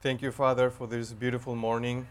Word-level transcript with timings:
Thank 0.00 0.22
you, 0.22 0.30
Father, 0.30 0.70
for 0.70 0.86
this 0.86 1.12
beautiful 1.12 1.56
morning. 1.56 2.06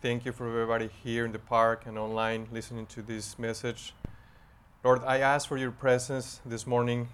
Thank 0.00 0.24
you 0.24 0.30
for 0.30 0.46
everybody 0.46 0.88
here 1.02 1.24
in 1.24 1.32
the 1.32 1.40
park 1.40 1.82
and 1.84 1.98
online 1.98 2.46
listening 2.52 2.86
to 2.86 3.02
this 3.02 3.40
message. 3.40 3.92
Lord, 4.84 5.02
I 5.02 5.18
ask 5.18 5.48
for 5.48 5.56
your 5.56 5.72
presence 5.72 6.40
this 6.46 6.64
morning, 6.64 7.08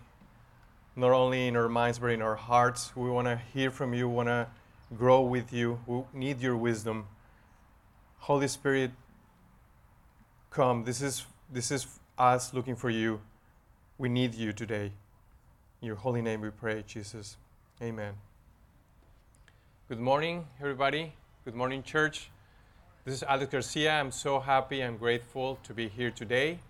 not 0.95 1.13
only 1.13 1.49
in 1.49 1.57
our 1.57 1.71
minds, 1.71 1.99
but 1.99 2.09
in 2.09 2.21
our 2.21 2.35
hearts. 2.35 2.95
We 2.95 3.09
want 3.09 3.29
to 3.29 3.41
hear 3.55 3.71
from 3.71 3.95
you, 3.95 4.11
want 4.11 4.29
to 4.29 4.49
grow 4.95 5.23
with 5.23 5.55
you. 5.55 5.81
We 5.87 6.03
need 6.13 6.43
your 6.43 6.55
wisdom. 6.59 7.07
Holy 8.19 8.49
Spirit, 8.49 8.91
come. 10.51 10.85
This 10.85 11.01
is, 11.01 11.25
this 11.51 11.71
is 11.71 11.87
us 12.19 12.53
looking 12.53 12.77
for 12.77 12.91
you. 12.91 13.23
We 13.97 14.11
need 14.11 14.35
you 14.35 14.53
today. 14.53 14.93
In 15.81 15.87
your 15.87 15.97
holy 15.97 16.21
name 16.21 16.43
we 16.43 16.51
pray, 16.51 16.85
Jesus. 16.87 17.39
Amen. 17.81 18.17
Good 19.91 19.99
morning, 19.99 20.47
everybody. 20.61 21.15
Good 21.45 21.57
morning, 21.57 21.83
church. 21.83 22.31
This 23.05 23.13
is 23.13 23.23
Alex 23.25 23.51
Garcia. 23.51 23.91
I'm 23.91 24.13
so 24.13 24.39
happy 24.39 24.83
and 24.83 24.97
grateful 24.97 25.59
to 25.65 25.75
be 25.75 25.89
here 25.89 26.13
today. 26.13 26.61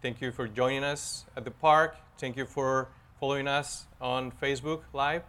Thank 0.00 0.22
you 0.22 0.32
for 0.32 0.48
joining 0.48 0.82
us 0.82 1.26
at 1.36 1.44
the 1.44 1.50
park. 1.50 1.96
Thank 2.16 2.38
you 2.38 2.46
for 2.46 2.88
following 3.20 3.46
us 3.46 3.84
on 4.00 4.32
Facebook 4.32 4.84
Live. 4.94 5.22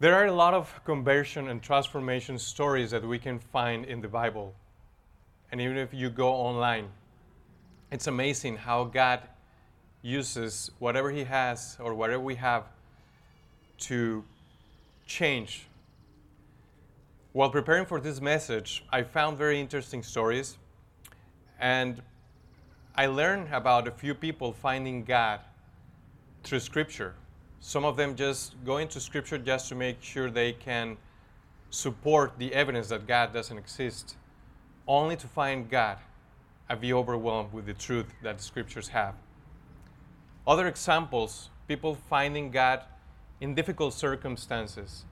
There 0.00 0.16
are 0.16 0.26
a 0.26 0.32
lot 0.32 0.54
of 0.54 0.74
conversion 0.84 1.46
and 1.46 1.62
transformation 1.62 2.36
stories 2.40 2.90
that 2.90 3.06
we 3.06 3.20
can 3.20 3.38
find 3.38 3.84
in 3.84 4.00
the 4.00 4.08
Bible. 4.08 4.56
And 5.52 5.60
even 5.60 5.76
if 5.76 5.94
you 5.94 6.10
go 6.10 6.30
online, 6.30 6.88
it's 7.92 8.08
amazing 8.08 8.56
how 8.56 8.82
God 8.82 9.20
uses 10.02 10.68
whatever 10.80 11.12
He 11.12 11.22
has 11.22 11.76
or 11.78 11.94
whatever 11.94 12.24
we 12.24 12.34
have 12.34 12.64
to 13.82 14.24
change 15.06 15.68
while 17.36 17.50
preparing 17.50 17.84
for 17.84 18.00
this 18.00 18.18
message, 18.18 18.82
I 18.90 19.02
found 19.02 19.36
very 19.36 19.60
interesting 19.60 20.02
stories, 20.02 20.56
and 21.60 22.00
I 22.94 23.08
learned 23.08 23.52
about 23.52 23.86
a 23.86 23.90
few 23.90 24.14
people 24.14 24.54
finding 24.54 25.04
God 25.04 25.40
through 26.44 26.60
Scripture. 26.60 27.14
Some 27.60 27.84
of 27.84 27.98
them 27.98 28.16
just 28.16 28.54
go 28.64 28.78
into 28.78 29.00
Scripture 29.00 29.36
just 29.36 29.68
to 29.68 29.74
make 29.74 30.02
sure 30.02 30.30
they 30.30 30.54
can 30.54 30.96
support 31.68 32.38
the 32.38 32.54
evidence 32.54 32.88
that 32.88 33.06
God 33.06 33.34
doesn't 33.34 33.58
exist, 33.58 34.16
only 34.88 35.14
to 35.16 35.26
find 35.26 35.68
God 35.68 35.98
and 36.70 36.80
be 36.80 36.94
overwhelmed 36.94 37.52
with 37.52 37.66
the 37.66 37.74
truth 37.74 38.06
that 38.22 38.38
the 38.38 38.44
Scriptures 38.44 38.88
have. 38.88 39.14
Other 40.46 40.68
examples 40.68 41.50
people 41.68 41.98
finding 42.08 42.50
God 42.50 42.80
in 43.42 43.54
difficult 43.54 43.92
circumstances, 43.92 45.04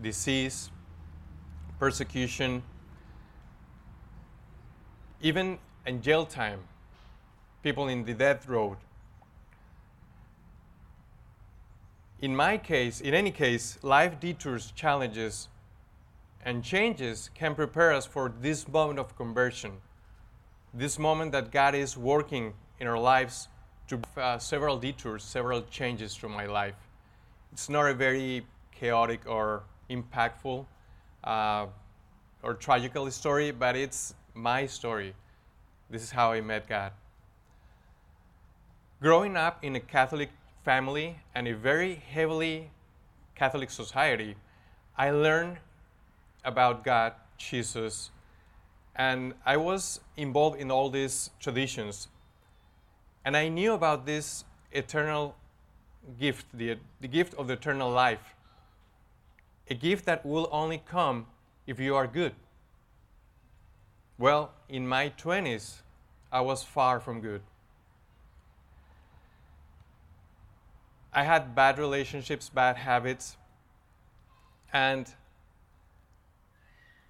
disease, 0.00 0.70
persecution, 1.78 2.62
even 5.20 5.58
in 5.86 6.02
jail 6.02 6.24
time, 6.24 6.60
people 7.62 7.88
in 7.88 8.04
the 8.04 8.14
death 8.14 8.48
row. 8.48 8.76
In 12.20 12.34
my 12.34 12.56
case, 12.56 13.00
in 13.00 13.12
any 13.12 13.30
case, 13.30 13.78
life 13.82 14.18
detours, 14.18 14.72
challenges, 14.72 15.48
and 16.44 16.62
changes 16.62 17.30
can 17.34 17.54
prepare 17.54 17.92
us 17.92 18.06
for 18.06 18.32
this 18.40 18.66
moment 18.68 18.98
of 18.98 19.16
conversion, 19.16 19.72
this 20.72 20.98
moment 20.98 21.32
that 21.32 21.50
God 21.50 21.74
is 21.74 21.96
working 21.96 22.54
in 22.80 22.86
our 22.86 22.98
lives 22.98 23.48
to 23.88 24.00
uh, 24.16 24.38
several 24.38 24.78
detours, 24.78 25.22
several 25.22 25.62
changes 25.62 26.16
through 26.16 26.30
my 26.30 26.46
life. 26.46 26.74
It's 27.52 27.68
not 27.68 27.86
a 27.86 27.94
very 27.94 28.46
chaotic 28.72 29.20
or 29.26 29.64
impactful 29.90 30.66
uh, 31.26 31.66
or 32.42 32.54
tragical 32.54 33.10
story, 33.10 33.50
but 33.50 33.76
it's 33.76 34.14
my 34.34 34.66
story. 34.66 35.14
This 35.90 36.02
is 36.02 36.10
how 36.10 36.32
I 36.32 36.40
met 36.40 36.68
God. 36.68 36.92
Growing 39.00 39.36
up 39.36 39.62
in 39.62 39.76
a 39.76 39.80
Catholic 39.80 40.30
family 40.64 41.18
and 41.34 41.48
a 41.48 41.54
very 41.54 41.96
heavily 41.96 42.70
Catholic 43.34 43.70
society, 43.70 44.36
I 44.96 45.10
learned 45.10 45.58
about 46.44 46.84
God, 46.84 47.12
Jesus, 47.36 48.10
and 48.94 49.34
I 49.44 49.56
was 49.56 50.00
involved 50.16 50.58
in 50.58 50.70
all 50.70 50.88
these 50.88 51.30
traditions. 51.40 52.08
And 53.24 53.36
I 53.36 53.48
knew 53.48 53.74
about 53.74 54.06
this 54.06 54.44
eternal 54.72 55.34
gift, 56.18 56.46
the, 56.54 56.78
the 57.00 57.08
gift 57.08 57.34
of 57.34 57.48
the 57.48 57.54
eternal 57.54 57.90
life 57.90 58.35
a 59.68 59.74
gift 59.74 60.04
that 60.06 60.24
will 60.24 60.48
only 60.52 60.78
come 60.78 61.26
if 61.66 61.80
you 61.80 61.94
are 61.96 62.06
good. 62.06 62.34
Well, 64.18 64.52
in 64.68 64.86
my 64.86 65.10
20s, 65.10 65.82
I 66.32 66.40
was 66.40 66.62
far 66.62 67.00
from 67.00 67.20
good. 67.20 67.42
I 71.12 71.24
had 71.24 71.54
bad 71.54 71.78
relationships, 71.78 72.48
bad 72.48 72.76
habits, 72.76 73.36
and 74.72 75.06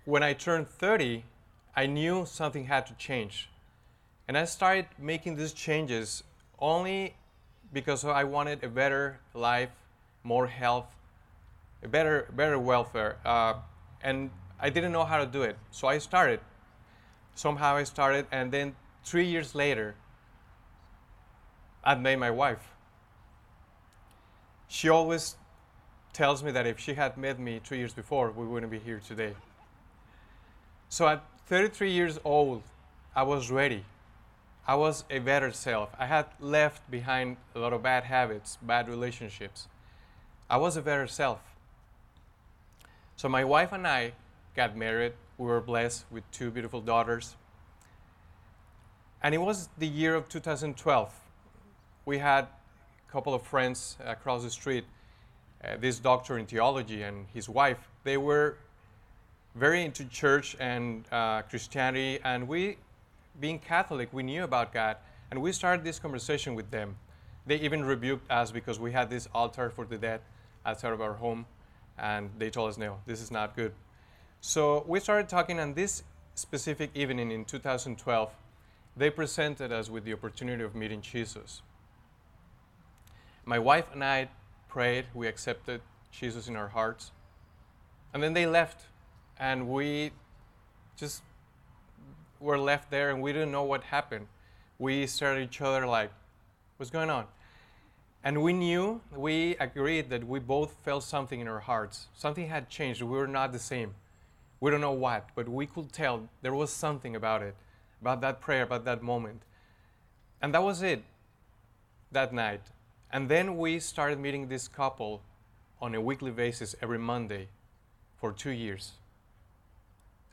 when 0.04 0.22
I 0.22 0.32
turned 0.32 0.68
30, 0.68 1.24
I 1.74 1.86
knew 1.86 2.24
something 2.26 2.66
had 2.66 2.86
to 2.86 2.94
change. 2.94 3.50
And 4.28 4.38
I 4.38 4.44
started 4.44 4.86
making 4.98 5.36
these 5.36 5.52
changes 5.52 6.22
only 6.58 7.16
because 7.72 8.04
I 8.04 8.24
wanted 8.24 8.62
a 8.62 8.68
better 8.68 9.18
life, 9.34 9.70
more 10.22 10.46
health, 10.46 10.95
better, 11.86 12.28
better 12.34 12.58
welfare. 12.58 13.16
Uh, 13.24 13.54
and 14.02 14.30
I 14.60 14.70
didn't 14.70 14.92
know 14.92 15.04
how 15.04 15.18
to 15.18 15.26
do 15.26 15.42
it. 15.42 15.56
So 15.70 15.88
I 15.88 15.98
started. 15.98 16.40
Somehow 17.34 17.76
I 17.76 17.84
started, 17.84 18.26
and 18.32 18.50
then 18.50 18.74
three 19.04 19.26
years 19.26 19.54
later, 19.54 19.94
I 21.84 21.94
met 21.94 22.18
my 22.18 22.30
wife. 22.30 22.72
She 24.68 24.88
always 24.88 25.36
tells 26.12 26.42
me 26.42 26.50
that 26.52 26.66
if 26.66 26.80
she 26.80 26.94
had 26.94 27.18
met 27.18 27.38
me 27.38 27.60
three 27.62 27.78
years 27.78 27.92
before, 27.92 28.30
we 28.30 28.46
wouldn't 28.46 28.72
be 28.72 28.78
here 28.78 29.00
today. 29.06 29.34
So 30.88 31.06
at 31.06 31.22
33 31.46 31.90
years 31.90 32.18
old, 32.24 32.62
I 33.14 33.22
was 33.22 33.50
ready. 33.50 33.84
I 34.66 34.74
was 34.74 35.04
a 35.10 35.20
better 35.20 35.52
self. 35.52 35.90
I 35.98 36.06
had 36.06 36.26
left 36.40 36.90
behind 36.90 37.36
a 37.54 37.58
lot 37.58 37.72
of 37.72 37.82
bad 37.82 38.04
habits, 38.04 38.58
bad 38.60 38.88
relationships. 38.88 39.68
I 40.50 40.56
was 40.56 40.76
a 40.76 40.82
better 40.82 41.06
self. 41.06 41.40
So 43.16 43.30
my 43.30 43.44
wife 43.44 43.72
and 43.72 43.86
I 43.86 44.12
got 44.54 44.76
married. 44.76 45.14
We 45.38 45.46
were 45.46 45.62
blessed 45.62 46.04
with 46.10 46.30
two 46.32 46.50
beautiful 46.50 46.82
daughters. 46.82 47.34
And 49.22 49.34
it 49.34 49.38
was 49.38 49.70
the 49.78 49.86
year 49.86 50.14
of 50.14 50.28
2012. 50.28 51.14
We 52.04 52.18
had 52.18 52.44
a 52.44 53.10
couple 53.10 53.32
of 53.32 53.40
friends 53.40 53.96
across 54.04 54.42
the 54.42 54.50
street, 54.50 54.84
uh, 55.64 55.78
this 55.80 55.98
doctor 55.98 56.36
in 56.36 56.44
theology 56.44 57.04
and 57.04 57.24
his 57.32 57.48
wife. 57.48 57.78
They 58.04 58.18
were 58.18 58.58
very 59.54 59.82
into 59.82 60.04
church 60.04 60.54
and 60.60 61.06
uh, 61.10 61.40
Christianity, 61.42 62.20
and 62.22 62.46
we, 62.46 62.76
being 63.40 63.58
Catholic, 63.58 64.12
we 64.12 64.24
knew 64.24 64.44
about 64.44 64.74
God, 64.74 64.98
and 65.30 65.40
we 65.40 65.52
started 65.52 65.86
this 65.86 65.98
conversation 65.98 66.54
with 66.54 66.70
them. 66.70 66.96
They 67.46 67.56
even 67.60 67.82
rebuked 67.82 68.30
us 68.30 68.50
because 68.50 68.78
we 68.78 68.92
had 68.92 69.08
this 69.08 69.26
altar 69.34 69.70
for 69.70 69.86
the 69.86 69.96
dead 69.96 70.20
outside 70.66 70.92
of 70.92 71.00
our 71.00 71.14
home 71.14 71.46
and 71.98 72.30
they 72.38 72.50
told 72.50 72.70
us, 72.70 72.78
no, 72.78 72.98
this 73.06 73.20
is 73.20 73.30
not 73.30 73.56
good. 73.56 73.72
So 74.40 74.84
we 74.86 75.00
started 75.00 75.28
talking, 75.28 75.58
and 75.58 75.74
this 75.74 76.02
specific 76.34 76.90
evening 76.94 77.30
in 77.30 77.44
2012, 77.44 78.30
they 78.96 79.10
presented 79.10 79.72
us 79.72 79.90
with 79.90 80.04
the 80.04 80.12
opportunity 80.12 80.62
of 80.62 80.74
meeting 80.74 81.00
Jesus. 81.00 81.62
My 83.44 83.58
wife 83.58 83.86
and 83.92 84.02
I 84.02 84.28
prayed, 84.68 85.06
we 85.14 85.26
accepted 85.26 85.80
Jesus 86.10 86.48
in 86.48 86.56
our 86.56 86.68
hearts, 86.68 87.12
and 88.12 88.22
then 88.22 88.32
they 88.32 88.46
left, 88.46 88.86
and 89.38 89.68
we 89.68 90.12
just 90.96 91.22
were 92.40 92.58
left 92.58 92.90
there, 92.90 93.10
and 93.10 93.22
we 93.22 93.32
didn't 93.32 93.52
know 93.52 93.64
what 93.64 93.84
happened. 93.84 94.26
We 94.78 95.06
stared 95.06 95.38
at 95.38 95.44
each 95.44 95.60
other 95.60 95.86
like, 95.86 96.10
what's 96.76 96.90
going 96.90 97.10
on? 97.10 97.26
And 98.26 98.42
we 98.42 98.52
knew, 98.52 99.00
we 99.14 99.54
agreed 99.60 100.10
that 100.10 100.26
we 100.26 100.40
both 100.40 100.74
felt 100.84 101.04
something 101.04 101.38
in 101.38 101.46
our 101.46 101.60
hearts. 101.60 102.08
Something 102.16 102.48
had 102.48 102.68
changed. 102.68 103.00
We 103.00 103.16
were 103.16 103.28
not 103.28 103.52
the 103.52 103.60
same. 103.60 103.94
We 104.58 104.72
don't 104.72 104.80
know 104.80 104.90
what, 104.90 105.28
but 105.36 105.48
we 105.48 105.66
could 105.66 105.92
tell 105.92 106.28
there 106.42 106.52
was 106.52 106.72
something 106.72 107.14
about 107.14 107.42
it, 107.42 107.54
about 108.00 108.20
that 108.22 108.40
prayer, 108.40 108.64
about 108.64 108.84
that 108.84 109.00
moment. 109.00 109.42
And 110.42 110.52
that 110.54 110.64
was 110.64 110.82
it 110.82 111.04
that 112.10 112.34
night. 112.34 112.62
And 113.12 113.28
then 113.28 113.58
we 113.58 113.78
started 113.78 114.18
meeting 114.18 114.48
this 114.48 114.66
couple 114.66 115.22
on 115.80 115.94
a 115.94 116.00
weekly 116.00 116.32
basis 116.32 116.74
every 116.82 116.98
Monday 116.98 117.46
for 118.20 118.32
two 118.32 118.50
years. 118.50 118.94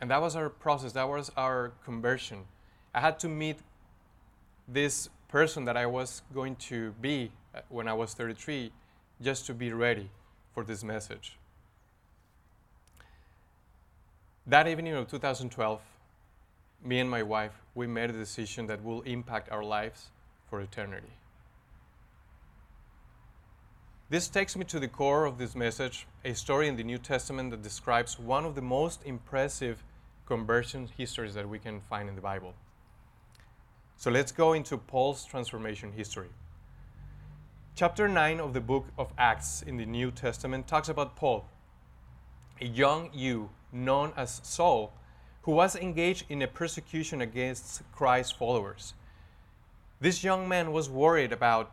And 0.02 0.10
that 0.10 0.20
was 0.20 0.36
our 0.36 0.50
process, 0.50 0.94
that 0.94 1.08
was 1.08 1.30
our 1.38 1.74
conversion. 1.86 2.46
I 2.92 3.02
had 3.02 3.20
to 3.20 3.30
meet 3.30 3.60
this 4.68 5.10
person 5.34 5.66
that 5.66 5.76
I 5.76 5.88
was 5.88 6.22
going 6.32 6.56
to 6.58 6.92
be 7.02 7.32
uh, 7.56 7.62
when 7.70 7.88
I 7.88 7.94
was 7.94 8.14
33 8.14 8.72
just 9.20 9.48
to 9.48 9.54
be 9.56 9.74
ready 9.74 10.12
for 10.54 10.64
this 10.64 10.84
message. 10.84 11.40
That 14.46 14.68
evening 14.68 14.94
of 14.94 15.10
2012, 15.10 15.82
me 16.86 17.00
and 17.00 17.10
my 17.10 17.24
wife, 17.24 17.64
we 17.74 17.88
made 17.88 18.12
a 18.12 18.14
decision 18.14 18.68
that 18.68 18.84
will 18.84 19.02
impact 19.02 19.52
our 19.52 19.64
lives 19.64 20.12
for 20.48 20.62
eternity. 20.62 21.14
This 24.12 24.28
takes 24.28 24.56
me 24.56 24.66
to 24.66 24.80
the 24.80 24.88
core 24.88 25.26
of 25.26 25.40
this 25.40 25.56
message 25.56 26.06
a 26.24 26.36
story 26.36 26.68
in 26.68 26.76
the 26.76 26.84
New 26.84 27.00
Testament 27.00 27.50
that 27.50 27.64
describes 27.64 28.20
one 28.20 28.46
of 28.46 28.54
the 28.54 28.62
most 28.62 29.02
impressive 29.04 29.84
conversion 30.28 30.90
histories 30.96 31.34
that 31.34 31.50
we 31.50 31.58
can 31.58 31.82
find 31.90 32.08
in 32.08 32.14
the 32.14 32.22
Bible. 32.22 32.54
So 33.98 34.12
let's 34.12 34.32
go 34.32 34.54
into 34.54 34.78
Paul's 34.78 35.26
transformation 35.26 35.92
history. 35.92 36.30
Chapter 37.76 38.08
9 38.08 38.40
of 38.40 38.54
the 38.54 38.62
book 38.62 38.86
of 38.98 39.14
Acts 39.18 39.62
in 39.62 39.78
the 39.78 39.86
New 39.86 40.12
Testament 40.12 40.68
talks 40.68 40.90
about 40.90 41.16
Paul, 41.16 41.46
a 42.62 42.66
young 42.66 43.10
youth 43.14 43.50
known 43.72 44.14
as 44.16 44.42
Saul, 44.44 44.94
who 45.44 45.52
was 45.52 45.76
engaged 45.76 46.26
in 46.30 46.42
a 46.42 46.48
persecution 46.48 47.22
against 47.22 47.82
Christ's 47.92 48.32
followers. 48.32 48.94
This 50.00 50.24
young 50.24 50.48
man 50.48 50.72
was 50.72 50.90
worried 50.90 51.32
about 51.32 51.72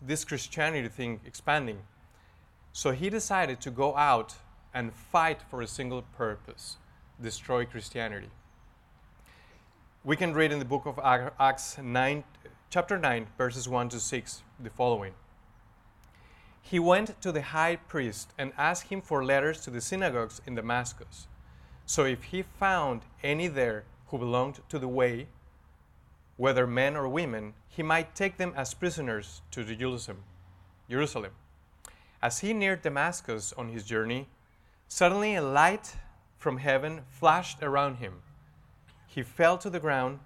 this 0.00 0.24
Christianity 0.24 0.88
thing 0.88 1.20
expanding. 1.26 1.80
So 2.72 2.92
he 2.92 3.10
decided 3.10 3.60
to 3.62 3.70
go 3.70 3.96
out 3.96 4.34
and 4.72 4.92
fight 4.92 5.40
for 5.50 5.62
a 5.62 5.66
single 5.66 6.02
purpose 6.02 6.76
destroy 7.20 7.64
Christianity. 7.64 8.28
We 10.06 10.14
can 10.14 10.34
read 10.34 10.52
in 10.52 10.60
the 10.60 10.64
book 10.64 10.86
of 10.86 11.00
Acts 11.02 11.78
9, 11.82 12.22
chapter 12.70 12.96
9, 12.96 13.26
verses 13.36 13.68
1 13.68 13.88
to 13.88 13.98
6, 13.98 14.42
the 14.60 14.70
following. 14.70 15.14
He 16.62 16.78
went 16.78 17.20
to 17.22 17.32
the 17.32 17.42
high 17.42 17.74
priest 17.74 18.30
and 18.38 18.52
asked 18.56 18.86
him 18.86 19.00
for 19.00 19.24
letters 19.24 19.60
to 19.62 19.70
the 19.70 19.80
synagogues 19.80 20.40
in 20.46 20.54
Damascus. 20.54 21.26
So 21.86 22.04
if 22.04 22.22
he 22.22 22.42
found 22.42 23.00
any 23.24 23.48
there 23.48 23.82
who 24.06 24.18
belonged 24.18 24.60
to 24.68 24.78
the 24.78 24.86
way, 24.86 25.26
whether 26.36 26.68
men 26.68 26.94
or 26.94 27.08
women, 27.08 27.54
he 27.68 27.82
might 27.82 28.14
take 28.14 28.36
them 28.36 28.52
as 28.56 28.74
prisoners 28.74 29.42
to 29.50 29.64
Jerusalem. 29.64 30.22
Jerusalem. 30.88 31.32
As 32.22 32.38
he 32.38 32.52
neared 32.52 32.82
Damascus 32.82 33.52
on 33.54 33.70
his 33.70 33.82
journey, 33.82 34.28
suddenly 34.86 35.34
a 35.34 35.42
light 35.42 35.96
from 36.38 36.58
heaven 36.58 37.00
flashed 37.08 37.60
around 37.60 37.96
him. 37.96 38.22
He 39.16 39.22
fell 39.22 39.56
to 39.58 39.70
the 39.70 39.80
ground 39.80 40.20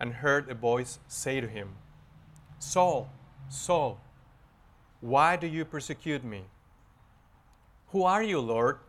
and 0.00 0.14
heard 0.14 0.50
a 0.50 0.54
voice 0.54 0.98
say 1.06 1.40
to 1.40 1.46
him, 1.46 1.76
Saul, 2.58 3.08
Saul, 3.48 4.00
why 5.00 5.36
do 5.36 5.46
you 5.46 5.64
persecute 5.64 6.24
me? 6.24 6.42
Who 7.90 8.02
are 8.02 8.20
you, 8.22 8.40
Lord? 8.40 8.80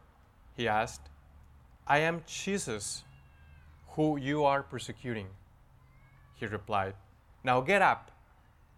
He 0.57 0.67
asked. 0.67 1.07
I 1.85 1.99
am 1.99 2.23
Jesus, 2.25 3.03
who 3.89 4.17
you 4.17 4.43
are 4.43 4.63
persecuting. 4.63 5.27
He 6.33 6.47
replied, 6.47 6.95
Now 7.43 7.61
get 7.61 7.83
up 7.83 8.09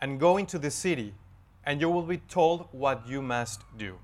and 0.01 0.19
go 0.19 0.35
into 0.35 0.59
the 0.59 0.71
city, 0.71 1.13
and 1.65 1.79
you 1.79 1.89
will 1.89 2.03
be 2.03 2.17
told 2.17 2.67
what 2.73 3.07
you 3.07 3.21
must 3.21 3.61
do. 3.77 3.95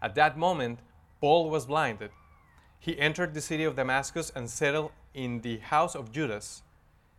At 0.00 0.14
that 0.14 0.38
moment, 0.38 0.78
Paul 1.20 1.50
was 1.50 1.66
blinded. 1.66 2.12
He 2.78 2.98
entered 2.98 3.34
the 3.34 3.40
city 3.40 3.64
of 3.64 3.76
Damascus 3.76 4.30
and 4.34 4.48
settled 4.48 4.92
in 5.14 5.40
the 5.40 5.58
house 5.58 5.94
of 5.94 6.12
Judas, 6.12 6.62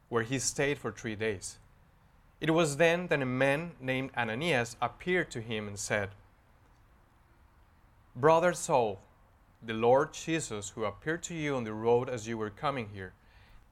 where 0.08 0.24
he 0.24 0.40
stayed 0.40 0.78
for 0.78 0.92
three 0.92 1.16
days. 1.16 1.60
It 2.42 2.52
was 2.52 2.78
then 2.78 3.08
that 3.08 3.22
a 3.22 3.26
man 3.26 3.74
named 3.82 4.12
Ananias 4.18 4.78
appeared 4.82 5.30
to 5.32 5.42
him 5.42 5.68
and 5.68 5.78
said, 5.78 6.10
Brother 8.16 8.54
Saul, 8.54 9.00
the 9.62 9.74
Lord 9.74 10.14
Jesus, 10.14 10.70
who 10.70 10.86
appeared 10.86 11.24
to 11.24 11.34
you 11.34 11.56
on 11.56 11.66
the 11.66 11.74
road 11.74 12.10
as 12.10 12.28
you 12.28 12.38
were 12.38 12.50
coming 12.50 12.90
here, 12.94 13.14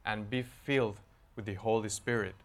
and 0.06 0.30
be 0.30 0.42
filled 0.42 1.00
with 1.36 1.45
the 1.45 1.54
Holy 1.54 1.90
Spirit. 1.90 2.36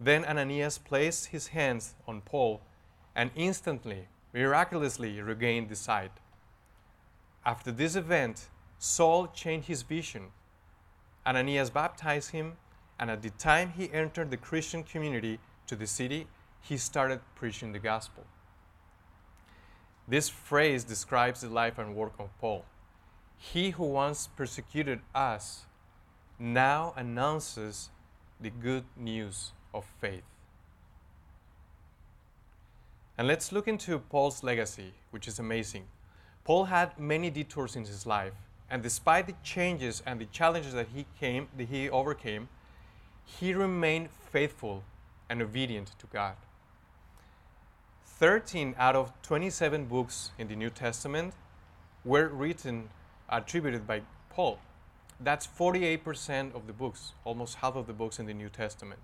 Then 0.00 0.24
Ananias 0.24 0.78
placed 0.78 1.26
his 1.26 1.48
hands 1.48 1.94
on 2.06 2.20
Paul 2.20 2.60
and 3.16 3.30
instantly, 3.34 4.06
miraculously 4.32 5.20
regained 5.20 5.68
the 5.68 5.76
sight. 5.76 6.12
After 7.48 7.72
this 7.72 7.96
event, 7.96 8.48
Saul 8.78 9.28
changed 9.28 9.68
his 9.68 9.80
vision. 9.80 10.32
Ananias 11.26 11.70
baptized 11.70 12.32
him, 12.32 12.58
and 13.00 13.10
at 13.10 13.22
the 13.22 13.30
time 13.30 13.72
he 13.74 13.90
entered 13.90 14.30
the 14.30 14.36
Christian 14.36 14.82
community 14.82 15.40
to 15.66 15.74
the 15.74 15.86
city, 15.86 16.26
he 16.60 16.76
started 16.76 17.20
preaching 17.34 17.72
the 17.72 17.78
gospel. 17.78 18.24
This 20.06 20.28
phrase 20.28 20.84
describes 20.84 21.40
the 21.40 21.48
life 21.48 21.78
and 21.78 21.96
work 21.96 22.12
of 22.18 22.38
Paul. 22.38 22.66
He 23.38 23.70
who 23.70 23.84
once 23.84 24.26
persecuted 24.26 25.00
us 25.14 25.64
now 26.38 26.92
announces 26.98 27.88
the 28.38 28.50
good 28.50 28.84
news 28.94 29.52
of 29.72 29.86
faith. 30.02 30.28
And 33.16 33.26
let's 33.26 33.52
look 33.52 33.66
into 33.66 33.98
Paul's 33.98 34.42
legacy, 34.42 34.92
which 35.12 35.26
is 35.26 35.38
amazing. 35.38 35.86
Paul 36.44 36.64
had 36.66 36.98
many 36.98 37.30
detours 37.30 37.76
in 37.76 37.84
his 37.84 38.06
life, 38.06 38.32
and 38.70 38.82
despite 38.82 39.26
the 39.26 39.34
changes 39.42 40.02
and 40.06 40.20
the 40.20 40.26
challenges 40.26 40.72
that 40.72 40.88
he 40.94 41.06
came 41.18 41.48
that 41.56 41.68
he 41.68 41.88
overcame, 41.90 42.48
he 43.24 43.54
remained 43.54 44.08
faithful 44.10 44.82
and 45.28 45.42
obedient 45.42 45.92
to 45.98 46.06
God. 46.06 46.34
13 48.04 48.74
out 48.78 48.96
of 48.96 49.12
27 49.22 49.84
books 49.84 50.30
in 50.38 50.48
the 50.48 50.56
New 50.56 50.70
Testament 50.70 51.34
were 52.04 52.28
written 52.28 52.88
attributed 53.28 53.86
by 53.86 54.02
Paul. 54.30 54.58
That's 55.20 55.46
48% 55.46 56.54
of 56.54 56.66
the 56.66 56.72
books, 56.72 57.12
almost 57.24 57.56
half 57.56 57.76
of 57.76 57.86
the 57.86 57.92
books 57.92 58.18
in 58.18 58.26
the 58.26 58.34
New 58.34 58.48
Testament. 58.48 59.00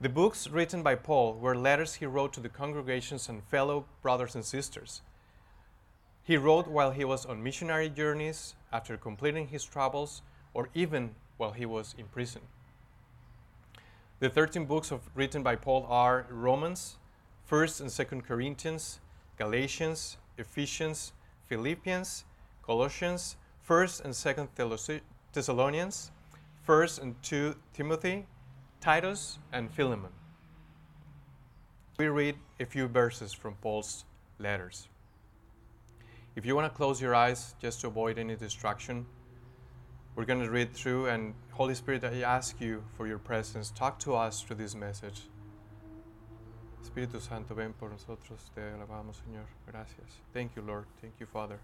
The 0.00 0.08
books 0.08 0.48
written 0.48 0.82
by 0.82 0.96
Paul 0.96 1.34
were 1.34 1.56
letters 1.56 1.94
he 1.94 2.06
wrote 2.06 2.32
to 2.32 2.40
the 2.40 2.48
congregations 2.48 3.28
and 3.28 3.42
fellow 3.44 3.84
brothers 4.02 4.34
and 4.34 4.44
sisters. 4.44 5.00
He 6.24 6.36
wrote 6.36 6.68
while 6.68 6.92
he 6.92 7.04
was 7.04 7.26
on 7.26 7.42
missionary 7.42 7.88
journeys, 7.88 8.54
after 8.72 8.96
completing 8.96 9.48
his 9.48 9.64
travels, 9.64 10.22
or 10.54 10.68
even 10.72 11.14
while 11.36 11.50
he 11.52 11.66
was 11.66 11.94
in 11.98 12.06
prison. 12.06 12.42
The 14.20 14.30
13 14.30 14.66
books 14.66 14.92
of, 14.92 15.00
written 15.16 15.42
by 15.42 15.56
Paul 15.56 15.84
are 15.88 16.26
Romans, 16.30 16.98
1st 17.50 17.80
and 17.80 17.90
2nd 17.90 18.24
Corinthians, 18.24 19.00
Galatians, 19.36 20.16
Ephesians, 20.38 21.12
Philippians, 21.48 22.24
Colossians, 22.62 23.36
1st 23.68 24.04
and 24.04 24.14
2nd 24.14 25.00
Thessalonians, 25.32 26.12
1st 26.68 27.02
and 27.02 27.22
2 27.22 27.56
Timothy, 27.72 28.26
Titus, 28.80 29.38
and 29.52 29.72
Philemon. 29.72 30.12
We 31.98 32.06
read 32.06 32.36
a 32.60 32.64
few 32.64 32.86
verses 32.86 33.32
from 33.32 33.54
Paul's 33.54 34.04
letters. 34.38 34.88
If 36.34 36.46
you 36.46 36.54
want 36.54 36.72
to 36.72 36.76
close 36.76 37.00
your 37.00 37.14
eyes 37.14 37.54
just 37.60 37.82
to 37.82 37.88
avoid 37.88 38.18
any 38.18 38.36
distraction, 38.36 39.04
we're 40.16 40.24
going 40.24 40.40
to 40.40 40.50
read 40.50 40.72
through, 40.72 41.06
and 41.06 41.34
Holy 41.50 41.74
Spirit, 41.74 42.04
I 42.04 42.22
ask 42.22 42.58
you 42.58 42.82
for 42.96 43.06
your 43.06 43.18
presence. 43.18 43.70
Talk 43.70 43.98
to 44.00 44.14
us 44.14 44.40
through 44.40 44.56
this 44.56 44.74
message. 44.74 45.22
Espíritu 46.82 47.20
Santo, 47.20 47.54
ven 47.54 47.74
por 47.78 47.90
nosotros. 47.90 48.50
Te 48.54 48.62
alabamos, 48.62 49.16
Señor. 49.16 49.44
Gracias. 49.70 50.20
Thank 50.32 50.56
you, 50.56 50.62
Lord. 50.62 50.86
Thank 51.00 51.14
you, 51.20 51.26
Father. 51.26 51.58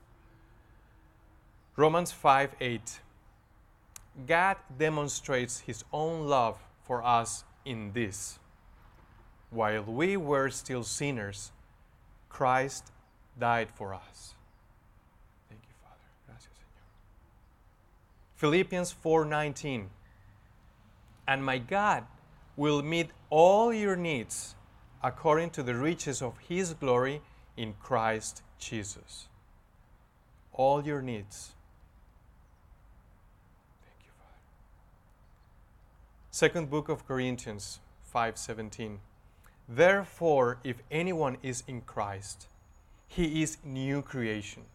Romans 1.76 2.12
5 2.12 2.56
8. 2.60 3.00
God 4.26 4.56
demonstrates 4.78 5.60
his 5.60 5.84
own 5.92 6.26
love 6.26 6.58
for 6.82 7.04
us 7.04 7.44
in 7.64 7.92
this. 7.92 8.38
While 9.50 9.84
we 9.84 10.16
were 10.16 10.50
still 10.50 10.82
sinners, 10.82 11.52
Christ 12.28 12.92
died 13.38 13.68
for 13.74 13.94
us. 13.94 14.34
Philippians 18.38 18.92
4:19. 18.92 19.90
And 21.26 21.44
my 21.44 21.58
God 21.58 22.06
will 22.56 22.82
meet 22.82 23.10
all 23.30 23.72
your 23.72 23.96
needs 23.96 24.54
according 25.02 25.50
to 25.50 25.62
the 25.64 25.74
riches 25.74 26.22
of 26.22 26.38
his 26.38 26.72
glory 26.74 27.20
in 27.56 27.74
Christ 27.82 28.42
Jesus. 28.60 29.26
All 30.52 30.84
your 30.84 31.02
needs. 31.02 31.54
Thank 33.82 34.06
you, 34.06 34.12
Father. 34.16 34.40
Second 36.30 36.70
book 36.70 36.88
of 36.88 37.06
Corinthians 37.08 37.80
5:17. 38.04 39.00
Therefore, 39.68 40.60
if 40.62 40.76
anyone 40.92 41.38
is 41.42 41.64
in 41.66 41.80
Christ, 41.80 42.46
he 43.08 43.42
is 43.42 43.58
new 43.64 44.00
creation. 44.00 44.66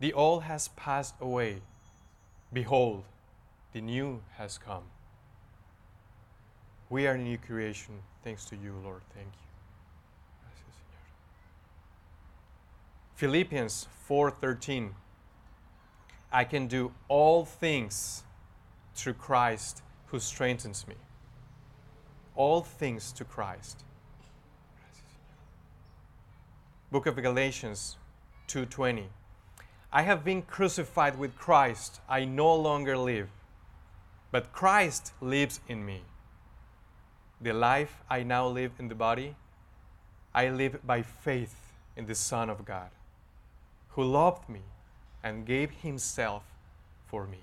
The 0.00 0.14
old 0.14 0.44
has 0.44 0.68
passed 0.68 1.14
away 1.20 1.60
Behold, 2.52 3.04
the 3.72 3.80
new 3.80 4.22
has 4.36 4.58
come. 4.58 4.84
We 6.88 7.06
are 7.06 7.14
a 7.14 7.18
new 7.18 7.38
creation 7.38 7.94
thanks 8.22 8.44
to 8.46 8.56
you, 8.56 8.74
Lord. 8.82 9.02
Thank 9.14 9.26
you. 9.26 9.46
Philippians 13.16 13.88
4:13 14.08 14.94
I 16.32 16.44
can 16.44 16.66
do 16.66 16.92
all 17.08 17.44
things 17.44 18.22
through 18.94 19.14
Christ 19.14 19.82
who 20.06 20.20
strengthens 20.20 20.86
me. 20.86 20.96
All 22.34 22.62
things 22.62 23.12
to 23.12 23.24
Christ. 23.24 23.84
Book 26.92 27.06
of 27.06 27.16
Galatians 27.16 27.96
2:20. 28.48 29.08
I 29.96 30.02
have 30.02 30.26
been 30.26 30.42
crucified 30.42 31.18
with 31.18 31.38
Christ. 31.38 32.00
I 32.06 32.26
no 32.26 32.54
longer 32.54 32.98
live, 32.98 33.30
but 34.30 34.52
Christ 34.52 35.14
lives 35.22 35.60
in 35.68 35.86
me. 35.86 36.02
The 37.40 37.54
life 37.54 38.02
I 38.10 38.22
now 38.22 38.46
live 38.46 38.72
in 38.78 38.88
the 38.88 38.94
body, 38.94 39.36
I 40.34 40.50
live 40.50 40.86
by 40.86 41.00
faith 41.00 41.56
in 41.96 42.04
the 42.04 42.14
Son 42.14 42.50
of 42.50 42.66
God, 42.66 42.90
who 43.92 44.04
loved 44.04 44.50
me 44.50 44.60
and 45.24 45.46
gave 45.46 45.70
himself 45.70 46.42
for 47.06 47.26
me. 47.26 47.40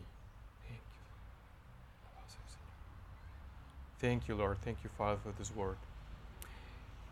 Thank 3.98 4.28
you. 4.28 4.36
Lord. 4.36 4.60
Thank 4.62 4.84
you, 4.84 4.92
Father, 4.96 5.20
for 5.24 5.32
this 5.40 5.56
word. 5.56 5.78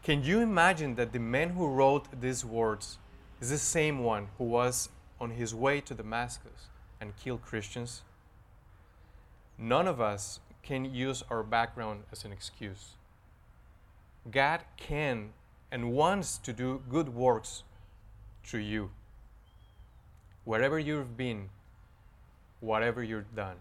Can 0.04 0.24
you 0.24 0.42
imagine 0.42 0.94
that 0.98 1.14
the 1.14 1.20
man 1.20 1.50
who 1.50 1.66
wrote 1.66 2.06
these 2.22 2.46
words 2.46 3.00
is 3.40 3.50
the 3.50 3.58
same 3.58 4.04
one 4.04 4.28
who 4.38 4.44
was 4.44 4.90
on 5.22 5.30
his 5.30 5.56
way 5.56 5.80
to 5.80 5.94
Damascus 5.94 6.68
and 7.00 7.16
kill 7.16 7.38
Christians? 7.38 8.02
None 9.58 9.88
of 9.88 10.02
us 10.02 10.40
can 10.64 10.84
use 10.84 11.24
our 11.30 11.44
background 11.44 12.04
as 12.12 12.26
an 12.26 12.32
excuse. 12.34 12.96
God 14.30 14.62
can 14.76 15.30
and 15.72 15.94
wants 15.94 16.38
to 16.40 16.52
do 16.52 16.82
good 16.90 17.10
works 17.10 17.64
through 18.44 18.62
you. 18.62 18.90
Wherever 20.44 20.80
you've 20.80 21.16
been, 21.16 21.50
whatever 22.60 23.04
you've 23.04 23.36
done. 23.36 23.58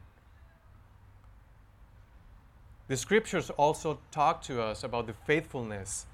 The 2.88 2.96
scriptures 2.96 3.50
also 3.50 4.00
talk 4.10 4.42
to 4.42 4.60
us 4.60 4.82
about 4.82 5.06
the 5.06 5.12
faithfulness 5.12 6.06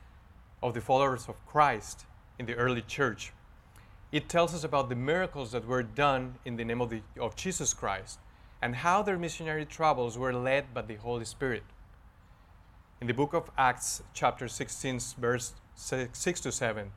of 0.62 0.74
the 0.74 0.80
followers 0.80 1.28
of 1.28 1.34
Christ 1.46 2.04
in 2.38 2.46
the 2.46 2.54
early 2.54 2.82
church. 2.82 3.32
It 4.16 4.30
tells 4.30 4.54
us 4.54 4.64
about 4.64 4.88
the 4.88 4.94
miracles 4.96 5.52
that 5.52 5.66
were 5.66 5.82
done 5.82 6.36
in 6.46 6.56
the 6.56 6.64
name 6.64 6.80
of, 6.80 6.88
the, 6.88 7.02
of 7.20 7.36
Jesus 7.36 7.74
Christ 7.74 8.18
and 8.62 8.76
how 8.76 9.02
their 9.02 9.18
missionary 9.18 9.66
travels 9.66 10.16
were 10.16 10.32
led 10.32 10.72
by 10.72 10.80
the 10.80 10.94
Holy 10.94 11.26
Spirit. 11.26 11.64
In 13.02 13.08
the 13.08 13.12
book 13.12 13.34
of 13.34 13.50
Acts, 13.58 14.02
chapter 14.14 14.48
16, 14.48 15.00
verse 15.18 15.52
6 15.74 16.40
to 16.40 16.50
7, 16.50 16.92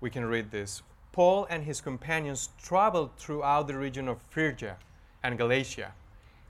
we 0.00 0.08
can 0.08 0.24
read 0.24 0.50
this. 0.50 0.80
Paul 1.12 1.46
and 1.50 1.64
his 1.64 1.82
companions 1.82 2.48
traveled 2.56 3.14
throughout 3.18 3.66
the 3.66 3.76
region 3.76 4.08
of 4.08 4.22
Phrygia 4.30 4.78
and 5.22 5.36
Galatia, 5.36 5.92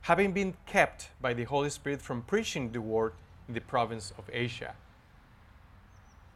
having 0.02 0.30
been 0.30 0.54
kept 0.64 1.08
by 1.20 1.34
the 1.34 1.42
Holy 1.42 1.70
Spirit 1.70 2.00
from 2.00 2.22
preaching 2.22 2.70
the 2.70 2.80
word 2.80 3.14
in 3.48 3.54
the 3.54 3.60
province 3.60 4.12
of 4.16 4.30
Asia. 4.32 4.76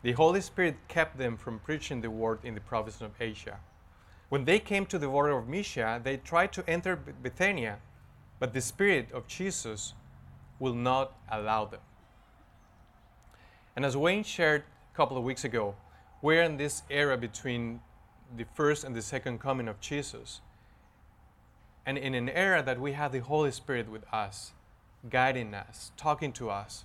The 0.03 0.13
Holy 0.13 0.41
Spirit 0.41 0.77
kept 0.89 1.17
them 1.17 1.37
from 1.37 1.61
preaching 1.61 2.01
the 2.01 2.11
word 2.11 2.41
in 2.43 2.55
the 2.55 2.61
province 2.61 3.01
of 3.01 3.13
Asia. 3.21 3.61
When 4.29 4.45
they 4.45 4.59
came 4.59 4.87
to 4.87 4.99
the 4.99 5.09
border 5.09 5.39
of 5.39 5.47
Mysia, 5.47 6.01
they 6.03 6.17
tried 6.17 6.53
to 6.55 6.69
enter 6.69 6.97
Bithynia, 6.97 7.79
but 8.41 8.53
the 8.53 8.61
Spirit 8.61 9.13
of 9.13 9.29
Jesus 9.29 9.95
will 10.59 10.75
not 10.75 11.13
allow 11.31 11.67
them. 11.67 11.81
And 13.77 13.85
as 13.85 13.97
Wayne 13.97 14.25
shared 14.25 14.65
a 14.93 14.97
couple 14.97 15.17
of 15.17 15.23
weeks 15.23 15.45
ago, 15.45 15.77
we're 16.21 16.43
in 16.43 16.57
this 16.57 16.83
era 16.91 17.17
between 17.17 17.81
the 18.37 18.45
first 18.55 18.85
and 18.85 18.95
the 18.95 19.03
second 19.03 19.39
coming 19.39 19.69
of 19.69 19.81
Jesus. 19.81 20.41
And 21.85 21.99
in 21.99 22.15
an 22.15 22.29
era 22.29 22.63
that 22.63 22.81
we 22.81 22.93
have 22.93 23.13
the 23.13 23.21
Holy 23.21 23.51
Spirit 23.51 23.89
with 23.89 24.05
us, 24.13 24.53
guiding 25.11 25.55
us, 25.55 25.93
talking 25.97 26.33
to 26.33 26.51
us. 26.51 26.85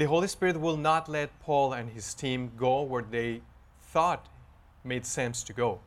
The 0.00 0.08
Holy 0.08 0.28
Spirit 0.28 0.58
will 0.58 0.78
not 0.78 1.10
let 1.10 1.38
Paul 1.40 1.74
and 1.74 1.90
his 1.90 2.14
team 2.14 2.52
go 2.56 2.80
where 2.80 3.02
they 3.02 3.42
thought 3.82 4.30
made 4.82 5.04
sense 5.04 5.42
to 5.42 5.52
go. 5.52 5.80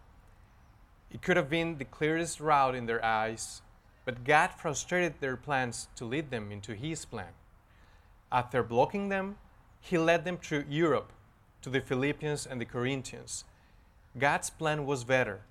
It 1.12 1.24
could 1.24 1.36
have 1.36 1.50
been 1.50 1.80
the 1.80 1.86
clearest 1.86 2.40
route 2.40 2.76
in 2.76 2.86
their 2.86 3.04
eyes, 3.04 3.64
but 4.06 4.24
God 4.24 4.52
frustrated 4.52 5.16
their 5.20 5.36
plans 5.36 5.88
to 5.96 6.06
lead 6.06 6.30
them 6.30 6.52
into 6.52 6.76
His 6.76 7.06
plan. 7.06 7.34
After 8.32 8.62
blocking 8.62 9.10
them, 9.10 9.38
He 9.82 9.98
led 9.98 10.26
them 10.26 10.38
through 10.38 10.66
Europe 10.70 11.12
to 11.64 11.72
the 11.72 11.82
Philippians 11.82 12.46
and 12.46 12.62
the 12.62 12.66
Corinthians. 12.66 13.46
God's 14.16 14.52
plan 14.52 14.86
was 14.86 15.04
better, 15.04 15.42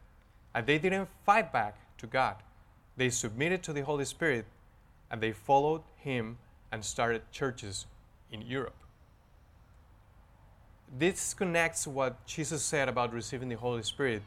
and 0.55 0.69
they 0.69 0.79
didn't 0.79 1.09
fight 1.27 1.53
back 1.53 1.79
to 1.99 2.07
God. 2.07 2.37
They 2.97 3.11
submitted 3.11 3.65
to 3.65 3.73
the 3.73 3.83
Holy 3.83 4.05
Spirit 4.05 4.47
and 5.11 5.21
they 5.21 5.33
followed 5.33 5.83
Him 5.97 6.39
and 6.71 6.85
started 6.85 7.23
churches 7.33 7.87
in 8.33 8.43
Europe. 8.43 8.75
This 10.99 11.33
connects 11.33 11.87
what 11.87 12.27
Jesus 12.27 12.63
said 12.63 12.89
about 12.89 13.13
receiving 13.13 13.49
the 13.49 13.57
Holy 13.57 13.83
Spirit 13.83 14.23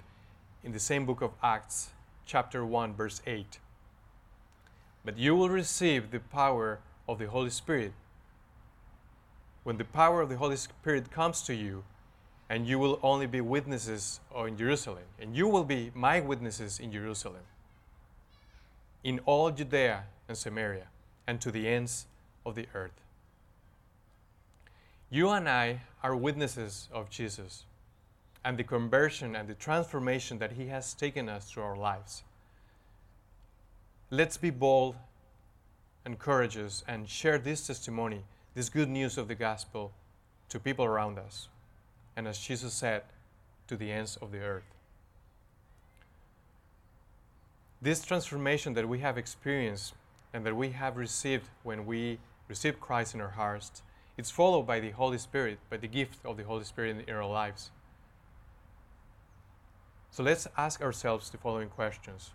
in 0.64 0.72
the 0.72 0.80
same 0.80 1.06
book 1.06 1.22
of 1.22 1.32
Acts, 1.44 1.90
chapter 2.26 2.66
1, 2.66 2.94
verse 2.94 3.22
8. 3.28 3.60
But 5.04 5.18
you 5.18 5.36
will 5.36 5.50
receive 5.50 6.10
the 6.10 6.20
power 6.20 6.80
of 7.08 7.20
the 7.20 7.28
Holy 7.28 7.52
Spirit. 7.52 7.94
When 9.64 9.78
the 9.78 9.86
power 9.86 10.22
of 10.22 10.30
the 10.30 10.38
Holy 10.38 10.58
Spirit 10.58 11.12
comes 11.12 11.44
to 11.44 11.54
you, 11.54 11.84
and 12.50 12.68
you 12.68 12.80
will 12.80 13.00
only 13.04 13.28
be 13.28 13.42
witnesses 13.42 14.20
in 14.36 14.58
Jerusalem, 14.58 15.04
and 15.20 15.36
you 15.36 15.48
will 15.48 15.64
be 15.64 15.92
my 15.94 16.20
witnesses 16.20 16.80
in 16.80 16.92
Jerusalem, 16.92 17.44
in 19.04 19.20
all 19.26 19.52
Judea 19.52 20.06
and 20.28 20.38
Samaria, 20.38 20.88
and 21.28 21.40
to 21.42 21.52
the 21.52 21.68
ends 21.68 22.08
of 22.44 22.56
the 22.56 22.68
earth. 22.74 23.05
You 25.16 25.30
and 25.30 25.48
I 25.48 25.80
are 26.04 26.14
witnesses 26.14 26.90
of 26.92 27.10
Jesus 27.10 27.64
and 28.44 28.58
the 28.58 28.66
conversion 28.66 29.34
and 29.34 29.48
the 29.48 29.54
transformation 29.54 30.40
that 30.40 30.52
He 30.52 30.66
has 30.66 30.94
taken 30.94 31.30
us 31.30 31.50
through 31.50 31.64
our 31.64 31.78
lives. 31.78 32.24
Let's 34.10 34.36
be 34.36 34.50
bold 34.50 34.98
and 36.04 36.20
courageous 36.20 36.84
and 36.86 37.08
share 37.08 37.38
this 37.38 37.66
testimony, 37.66 38.24
this 38.56 38.68
good 38.68 38.90
news 38.90 39.18
of 39.18 39.30
the 39.30 39.36
gospel, 39.36 39.94
to 40.50 40.60
people 40.60 40.84
around 40.84 41.18
us. 41.18 41.48
And 42.18 42.28
as 42.28 42.38
Jesus 42.38 42.74
said, 42.74 43.04
to 43.70 43.78
the 43.78 43.94
ends 43.94 44.18
of 44.18 44.34
the 44.34 44.42
earth. 44.42 44.70
This 47.82 48.04
transformation 48.04 48.74
that 48.74 48.90
we 48.90 49.00
have 49.00 49.18
experienced 49.18 49.94
and 50.34 50.46
that 50.46 50.58
we 50.58 50.72
have 50.72 50.98
received 50.98 51.48
when 51.64 51.86
we 51.86 52.20
receive 52.50 52.82
Christ 52.82 53.16
in 53.16 53.22
our 53.22 53.30
hearts, 53.30 53.82
it's 54.18 54.32
followed 54.32 54.64
by 54.64 54.80
the 54.80 54.92
Holy 54.92 55.18
Spirit, 55.18 55.60
by 55.70 55.78
the 55.78 55.88
gift 55.88 56.20
of 56.26 56.38
the 56.38 56.44
Holy 56.44 56.64
Spirit 56.64 57.06
in 57.08 57.14
our 57.14 57.26
lives. 57.26 57.72
So 60.10 60.24
let's 60.24 60.48
ask 60.58 60.82
ourselves 60.82 61.30
the 61.30 61.38
following 61.38 61.68
questions 61.68 62.32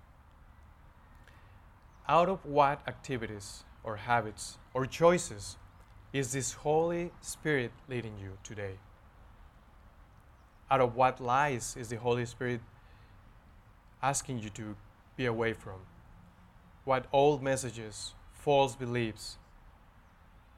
Out 2.06 2.28
of 2.28 2.44
what 2.44 2.86
activities 2.86 3.64
or 3.82 3.96
habits 3.96 4.58
or 4.74 4.84
choices 4.84 5.56
is 6.12 6.32
this 6.32 6.52
Holy 6.52 7.12
Spirit 7.20 7.72
leading 7.88 8.18
you 8.18 8.36
today? 8.42 8.74
Out 10.70 10.80
of 10.80 10.94
what 10.94 11.20
lies 11.20 11.76
is 11.78 11.88
the 11.88 11.96
Holy 11.96 12.26
Spirit 12.26 12.60
asking 14.02 14.40
you 14.40 14.50
to 14.50 14.76
be 15.16 15.26
away 15.26 15.52
from? 15.52 15.80
What 16.84 17.06
old 17.12 17.42
messages, 17.42 18.14
false 18.32 18.76
beliefs? 18.76 19.38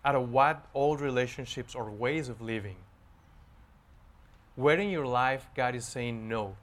Out 0.04 0.14
of 0.14 0.30
what 0.30 0.66
old 0.74 1.00
relationships 1.00 1.74
or 1.74 1.90
ways 1.90 2.28
of 2.28 2.40
living? 2.40 2.76
Where 4.56 4.78
in 4.78 4.90
your 4.90 5.06
life 5.06 5.48
God 5.54 5.74
is 5.74 5.86
saying 5.86 6.28
no? 6.28 6.56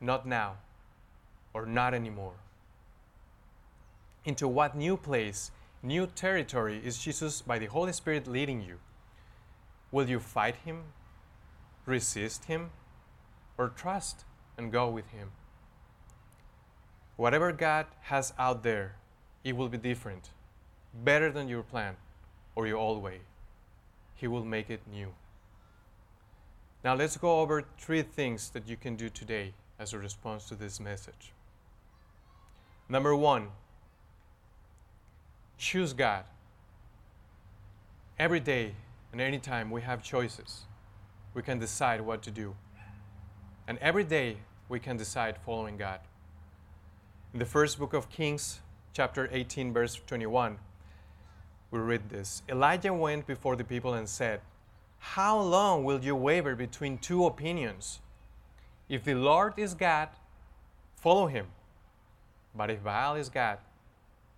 not 0.00 0.26
now, 0.26 0.56
or 1.52 1.66
not 1.66 1.94
anymore? 1.94 2.34
Into 4.24 4.46
what 4.46 4.76
new 4.76 4.96
place, 4.96 5.50
new 5.82 6.06
territory 6.06 6.80
is 6.84 6.98
Jesus 6.98 7.42
by 7.42 7.58
the 7.58 7.66
Holy 7.66 7.92
Spirit 7.92 8.26
leading 8.26 8.62
you? 8.62 8.78
Will 9.90 10.08
you 10.08 10.20
fight 10.20 10.56
Him, 10.64 10.84
resist 11.86 12.44
Him, 12.44 12.70
or 13.56 13.68
trust 13.68 14.24
and 14.56 14.70
go 14.70 14.88
with 14.88 15.08
Him? 15.10 15.30
Whatever 17.16 17.52
God 17.52 17.86
has 18.02 18.32
out 18.38 18.62
there, 18.62 18.96
it 19.42 19.56
will 19.56 19.68
be 19.68 19.78
different, 19.78 20.30
better 20.92 21.30
than 21.30 21.48
your 21.48 21.62
plan 21.62 21.96
or 22.54 22.66
your 22.66 22.78
old 22.78 23.02
way. 23.02 23.20
He 24.14 24.26
will 24.26 24.44
make 24.44 24.70
it 24.70 24.80
new. 24.90 25.14
Now 26.84 26.94
let's 26.94 27.16
go 27.16 27.40
over 27.40 27.64
three 27.78 28.02
things 28.02 28.50
that 28.50 28.68
you 28.68 28.76
can 28.76 28.96
do 28.96 29.08
today 29.08 29.54
as 29.78 29.92
a 29.92 29.98
response 29.98 30.48
to 30.48 30.54
this 30.54 30.80
message. 30.80 31.32
Number 32.88 33.14
one, 33.14 33.48
choose 35.58 35.92
God. 35.92 36.24
Every 38.18 38.40
day 38.40 38.74
and 39.12 39.20
anytime 39.20 39.70
we 39.70 39.82
have 39.82 40.02
choices. 40.02 40.62
We 41.34 41.42
can 41.42 41.58
decide 41.58 42.00
what 42.00 42.22
to 42.22 42.30
do. 42.30 42.54
And 43.66 43.78
every 43.78 44.04
day 44.04 44.38
we 44.68 44.80
can 44.80 44.96
decide 44.96 45.36
following 45.44 45.76
God. 45.76 46.00
In 47.32 47.38
the 47.38 47.46
first 47.46 47.78
book 47.78 47.92
of 47.92 48.08
Kings, 48.08 48.60
chapter 48.92 49.28
18, 49.30 49.72
verse 49.72 50.00
21, 50.06 50.58
we 51.70 51.78
read 51.78 52.08
this 52.08 52.42
Elijah 52.48 52.92
went 52.92 53.26
before 53.26 53.56
the 53.56 53.64
people 53.64 53.94
and 53.94 54.08
said, 54.08 54.40
How 54.98 55.38
long 55.40 55.84
will 55.84 56.00
you 56.00 56.16
waver 56.16 56.54
between 56.54 56.98
two 56.98 57.26
opinions? 57.26 58.00
If 58.88 59.04
the 59.04 59.14
Lord 59.14 59.54
is 59.56 59.74
God, 59.74 60.08
follow 60.96 61.26
him. 61.26 61.46
But 62.54 62.70
if 62.70 62.82
Baal 62.82 63.16
is 63.16 63.28
God, 63.28 63.58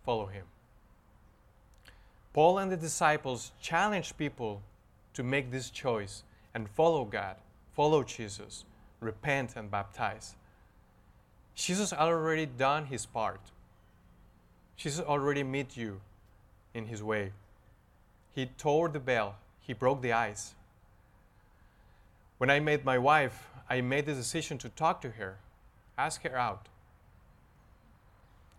follow 0.05 0.27
him. 0.27 0.45
Paul 2.33 2.59
and 2.59 2.71
the 2.71 2.77
disciples 2.77 3.53
challenged 3.61 4.17
people 4.19 4.63
to 5.15 5.23
make 5.23 5.51
this 5.51 5.71
choice 5.71 6.25
and 6.55 6.69
follow 6.69 7.05
God, 7.05 7.37
follow 7.73 8.03
Jesus, 8.03 8.65
repent 9.01 9.55
and 9.57 9.71
baptize. 9.71 10.35
Jesus 11.55 11.93
already 11.93 12.47
done 12.47 12.87
his 12.87 13.07
part. 13.07 13.41
Jesus 14.77 15.05
already 15.05 15.43
met 15.43 15.77
you 15.77 16.01
in 16.75 16.87
his 16.87 17.03
way. 17.03 17.33
He 18.35 18.47
tore 18.47 18.89
the 18.89 18.99
veil, 18.99 19.37
he 19.61 19.73
broke 19.73 20.03
the 20.03 20.13
ice. 20.13 20.55
When 22.39 22.51
I 22.51 22.61
met 22.61 22.85
my 22.85 22.99
wife, 22.99 23.49
I 23.69 23.81
made 23.81 24.07
the 24.07 24.15
decision 24.15 24.59
to 24.59 24.69
talk 24.69 25.01
to 25.03 25.11
her, 25.11 25.39
ask 25.99 26.23
her 26.23 26.37
out. 26.37 26.69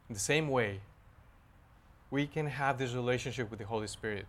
In 0.10 0.14
the 0.14 0.20
same 0.20 0.50
way, 0.50 0.82
we 2.12 2.28
can 2.28 2.46
have 2.46 2.78
this 2.78 2.94
relationship 2.94 3.50
with 3.50 3.60
the 3.60 3.66
Holy 3.66 3.88
Spirit. 3.88 4.26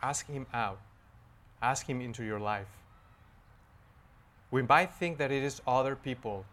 Ask 0.00 0.26
Him 0.26 0.46
out, 0.54 0.78
ask 1.60 1.86
Him 1.86 2.00
into 2.00 2.24
your 2.24 2.38
life. 2.38 2.68
We 4.50 4.62
might 4.62 4.92
think 4.92 5.18
that 5.18 5.32
it 5.32 5.42
is 5.42 5.60
other 5.66 5.96
people 5.96 6.46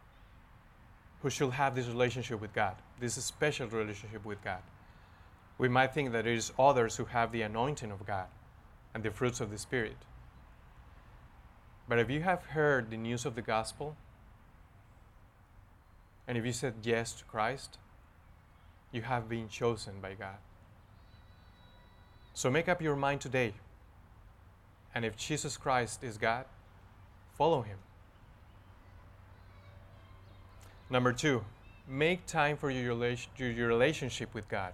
who 1.21 1.29
should 1.29 1.51
have 1.51 1.75
this 1.75 1.87
relationship 1.87 2.41
with 2.41 2.51
God, 2.53 2.75
this 2.99 3.13
special 3.13 3.67
relationship 3.67 4.25
with 4.25 4.43
God. 4.43 4.61
We 5.61 5.69
might 5.69 5.93
think 5.93 6.11
that 6.13 6.25
it 6.25 6.35
is 6.35 6.51
others 6.57 6.95
who 6.95 7.05
have 7.05 7.31
the 7.31 7.43
anointing 7.43 7.91
of 7.91 8.03
God 8.03 8.25
and 8.95 9.03
the 9.03 9.11
fruits 9.11 9.39
of 9.39 9.51
the 9.51 9.59
Spirit. 9.59 9.95
But 11.87 11.99
if 11.99 12.09
you 12.09 12.21
have 12.21 12.41
heard 12.45 12.89
the 12.89 12.97
news 12.97 13.27
of 13.27 13.35
the 13.35 13.43
gospel, 13.43 13.95
and 16.27 16.35
if 16.35 16.47
you 16.47 16.51
said 16.51 16.73
yes 16.81 17.11
to 17.13 17.25
Christ, 17.25 17.77
you 18.91 19.03
have 19.03 19.29
been 19.29 19.49
chosen 19.49 20.01
by 20.01 20.15
God. 20.15 20.37
So 22.33 22.49
make 22.49 22.67
up 22.67 22.81
your 22.81 22.95
mind 22.95 23.21
today. 23.21 23.53
And 24.95 25.05
if 25.05 25.15
Jesus 25.15 25.57
Christ 25.57 26.03
is 26.03 26.17
God, 26.17 26.45
follow 27.37 27.61
him. 27.61 27.77
Number 30.89 31.13
two, 31.13 31.45
make 31.87 32.25
time 32.25 32.57
for 32.57 32.71
your, 32.71 32.95
relationship 32.97 34.33
with 34.33 34.49
God. 34.49 34.73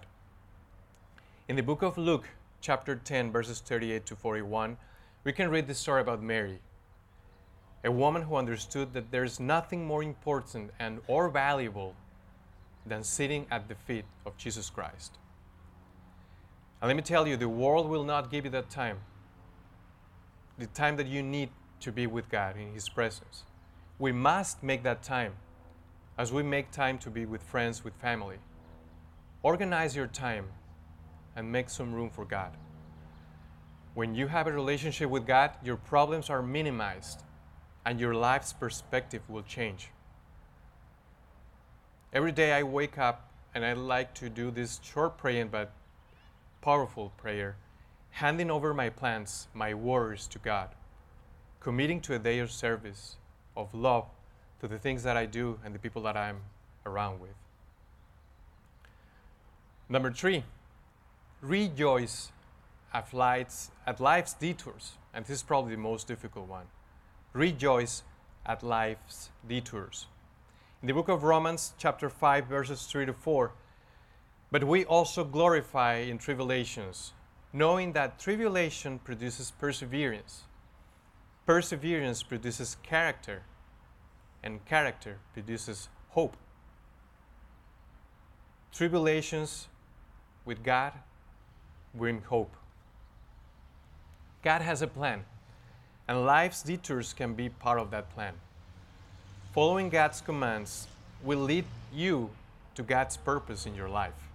In 1.48 1.56
the 1.56 1.62
book 1.62 1.80
of 1.80 1.96
Luke, 1.96 2.28
chapter 2.60 2.94
10, 2.94 3.32
verses 3.32 3.60
38 3.60 4.04
to 4.04 4.14
41, 4.14 4.76
we 5.24 5.32
can 5.32 5.48
read 5.48 5.66
the 5.66 5.72
story 5.72 6.02
about 6.02 6.22
Mary, 6.22 6.60
a 7.82 7.90
woman 7.90 8.20
who 8.20 8.36
understood 8.36 8.92
that 8.92 9.10
there 9.10 9.24
is 9.24 9.40
nothing 9.40 9.86
more 9.86 10.02
important 10.02 10.72
and 10.78 11.00
or 11.06 11.30
valuable 11.30 11.94
than 12.84 13.02
sitting 13.02 13.46
at 13.50 13.66
the 13.66 13.74
feet 13.74 14.04
of 14.26 14.36
Jesus 14.36 14.68
Christ. 14.68 15.16
And 16.82 16.88
let 16.88 16.96
me 16.96 17.02
tell 17.02 17.26
you, 17.26 17.38
the 17.38 17.48
world 17.48 17.88
will 17.88 18.04
not 18.04 18.30
give 18.30 18.44
you 18.44 18.50
that 18.50 18.68
time. 18.68 18.98
The 20.58 20.66
time 20.66 20.96
that 20.96 21.06
you 21.06 21.22
need 21.22 21.48
to 21.80 21.90
be 21.90 22.06
with 22.06 22.28
God 22.28 22.58
in 22.58 22.74
His 22.74 22.90
presence. 22.90 23.44
We 23.98 24.12
must 24.12 24.62
make 24.62 24.82
that 24.82 25.02
time 25.02 25.32
as 26.18 26.30
we 26.30 26.42
make 26.42 26.70
time 26.72 26.98
to 26.98 27.08
be 27.08 27.24
with 27.24 27.42
friends, 27.42 27.82
with 27.82 27.94
family. 27.94 28.36
Organize 29.42 29.96
your 29.96 30.08
time 30.08 30.48
and 31.38 31.52
make 31.52 31.70
some 31.70 31.94
room 31.94 32.10
for 32.10 32.24
God. 32.24 32.50
When 33.94 34.16
you 34.16 34.26
have 34.26 34.48
a 34.48 34.52
relationship 34.52 35.08
with 35.08 35.24
God, 35.24 35.52
your 35.62 35.76
problems 35.76 36.28
are 36.30 36.42
minimized 36.42 37.22
and 37.86 38.00
your 38.00 38.12
life's 38.12 38.52
perspective 38.52 39.22
will 39.28 39.44
change. 39.44 39.90
Every 42.12 42.32
day 42.32 42.52
I 42.52 42.64
wake 42.64 42.98
up 42.98 43.30
and 43.54 43.64
I 43.64 43.74
like 43.74 44.14
to 44.14 44.28
do 44.28 44.50
this 44.50 44.80
short 44.82 45.16
praying 45.16 45.48
but 45.48 45.70
powerful 46.60 47.12
prayer, 47.16 47.54
handing 48.10 48.50
over 48.50 48.74
my 48.74 48.90
plans, 48.90 49.46
my 49.54 49.74
worries 49.74 50.26
to 50.28 50.40
God, 50.40 50.70
committing 51.60 52.00
to 52.00 52.14
a 52.14 52.18
day 52.18 52.40
of 52.40 52.50
service, 52.50 53.14
of 53.56 53.72
love 53.72 54.06
to 54.60 54.66
the 54.66 54.78
things 54.78 55.04
that 55.04 55.16
I 55.16 55.26
do 55.26 55.60
and 55.64 55.72
the 55.72 55.78
people 55.78 56.02
that 56.02 56.16
I'm 56.16 56.40
around 56.84 57.20
with. 57.20 57.34
Number 59.88 60.10
three, 60.10 60.42
rejoice 61.40 62.30
at 62.92 63.12
life's, 63.12 63.70
at 63.86 64.00
life's 64.00 64.34
detours. 64.34 64.92
And 65.14 65.24
this 65.24 65.36
is 65.36 65.42
probably 65.42 65.74
the 65.74 65.80
most 65.80 66.06
difficult 66.06 66.48
one. 66.48 66.66
Rejoice 67.32 68.02
at 68.46 68.62
life's 68.62 69.30
detours 69.46 70.06
in 70.80 70.86
the 70.86 70.94
book 70.94 71.08
of 71.08 71.24
Romans, 71.24 71.72
chapter 71.76 72.08
5, 72.08 72.46
verses 72.46 72.86
3 72.86 73.06
to 73.06 73.12
4. 73.12 73.50
But 74.50 74.64
we 74.64 74.84
also 74.84 75.24
glorify 75.24 75.96
in 75.96 76.18
tribulations, 76.18 77.12
knowing 77.52 77.92
that 77.92 78.20
tribulation 78.20 79.00
produces 79.00 79.50
perseverance. 79.50 80.44
Perseverance 81.46 82.22
produces 82.22 82.76
character, 82.82 83.42
and 84.42 84.64
character 84.66 85.18
produces 85.32 85.88
hope. 86.10 86.36
Tribulations 88.72 89.66
with 90.44 90.62
God 90.62 90.92
bring 91.94 92.22
hope. 92.22 92.54
God 94.42 94.62
has 94.62 94.82
a 94.82 94.86
plan, 94.86 95.24
and 96.06 96.24
life's 96.24 96.62
detours 96.62 97.12
can 97.12 97.34
be 97.34 97.48
part 97.48 97.78
of 97.78 97.90
that 97.90 98.10
plan. 98.14 98.34
Following 99.52 99.88
God's 99.88 100.20
commands 100.20 100.86
will 101.22 101.40
lead 101.40 101.64
you 101.92 102.30
to 102.74 102.82
God's 102.82 103.16
purpose 103.16 103.66
in 103.66 103.74
your 103.74 103.88
life. 103.88 104.28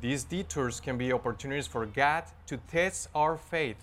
These 0.00 0.24
detours 0.24 0.80
can 0.80 0.98
be 0.98 1.12
opportunities 1.12 1.66
for 1.66 1.86
God 1.86 2.24
to 2.46 2.56
test 2.56 3.08
our 3.14 3.36
faith, 3.36 3.76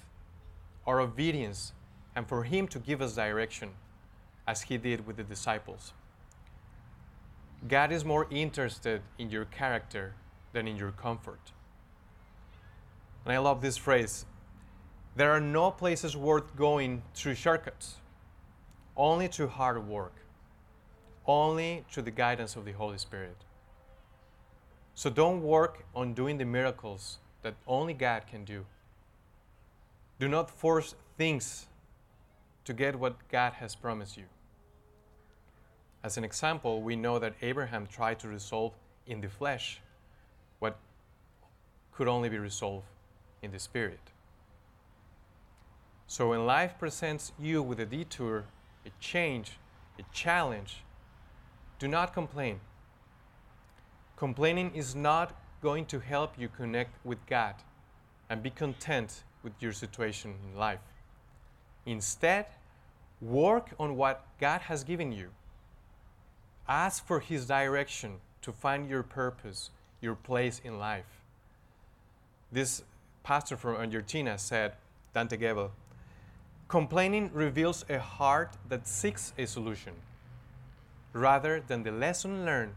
our 0.85 0.99
obedience, 0.99 1.71
and 2.15 2.27
for 2.27 2.43
Him 2.43 2.67
to 2.69 2.79
give 2.79 3.01
us 3.01 3.15
direction, 3.15 3.69
as 4.47 4.63
He 4.63 4.77
did 4.77 5.07
with 5.07 5.17
the 5.17 5.23
disciples. 5.23 5.93
God 7.67 7.91
is 7.91 8.03
more 8.03 8.27
interested 8.31 9.01
in 9.19 9.29
your 9.29 9.45
character 9.45 10.13
than 10.51 10.67
in 10.67 10.75
your 10.75 10.91
comfort. 10.91 11.39
And 13.25 13.33
I 13.33 13.37
love 13.37 13.61
this 13.61 13.77
phrase 13.77 14.25
there 15.15 15.31
are 15.31 15.41
no 15.41 15.71
places 15.71 16.15
worth 16.15 16.55
going 16.55 17.03
through 17.13 17.35
shortcuts 17.35 17.95
only 18.95 19.27
through 19.27 19.47
hard 19.47 19.87
work, 19.87 20.13
only 21.25 21.83
through 21.89 22.03
the 22.03 22.11
guidance 22.11 22.55
of 22.55 22.65
the 22.65 22.71
Holy 22.71 22.97
Spirit. 22.97 23.37
So 24.93 25.09
don't 25.09 25.41
work 25.41 25.85
on 25.95 26.13
doing 26.13 26.37
the 26.37 26.45
miracles 26.45 27.17
that 27.41 27.55
only 27.67 27.93
God 27.93 28.27
can 28.27 28.43
do. 28.45 28.65
Do 30.19 30.27
not 30.27 30.49
force 30.49 30.93
things 31.17 31.67
to 32.65 32.73
get 32.73 32.95
what 32.95 33.15
God 33.29 33.53
has 33.53 33.75
promised 33.75 34.17
you. 34.17 34.25
As 36.03 36.17
an 36.17 36.23
example, 36.23 36.81
we 36.81 36.95
know 36.95 37.17
that 37.19 37.33
Abraham 37.41 37.87
tried 37.87 38.19
to 38.19 38.27
resolve 38.27 38.73
in 39.07 39.21
the 39.21 39.29
flesh 39.29 39.81
what 40.59 40.77
could 41.91 42.07
only 42.07 42.29
be 42.29 42.37
resolved 42.37 42.85
in 43.41 43.51
the 43.51 43.59
spirit. 43.59 43.99
So 46.07 46.29
when 46.29 46.45
life 46.45 46.77
presents 46.77 47.31
you 47.39 47.61
with 47.63 47.79
a 47.79 47.85
detour 47.85 48.45
a 48.85 48.89
change, 48.99 49.57
a 49.99 50.03
challenge, 50.13 50.83
do 51.79 51.87
not 51.87 52.13
complain. 52.13 52.59
Complaining 54.17 54.71
is 54.75 54.95
not 54.95 55.35
going 55.61 55.85
to 55.85 55.99
help 55.99 56.33
you 56.37 56.47
connect 56.47 56.93
with 57.05 57.23
God 57.27 57.55
and 58.29 58.41
be 58.41 58.49
content 58.49 59.23
with 59.43 59.53
your 59.59 59.73
situation 59.73 60.35
in 60.47 60.57
life. 60.57 60.79
Instead, 61.85 62.45
work 63.19 63.69
on 63.79 63.97
what 63.97 64.25
God 64.39 64.61
has 64.61 64.83
given 64.83 65.11
you. 65.11 65.29
Ask 66.67 67.05
for 67.05 67.19
His 67.19 67.45
direction 67.45 68.17
to 68.41 68.51
find 68.51 68.89
your 68.89 69.03
purpose, 69.03 69.71
your 69.99 70.15
place 70.15 70.61
in 70.63 70.79
life. 70.79 71.21
This 72.51 72.83
pastor 73.23 73.57
from 73.57 73.75
Argentina 73.75 74.37
said, 74.37 74.73
Dante 75.13 75.37
Gebel, 75.37 75.71
Complaining 76.67 77.29
reveals 77.33 77.85
a 77.89 77.99
heart 77.99 78.57
that 78.69 78.87
seeks 78.87 79.33
a 79.37 79.45
solution 79.45 79.93
rather 81.13 81.59
than 81.59 81.83
the 81.83 81.91
lesson 81.91 82.45
learned 82.45 82.75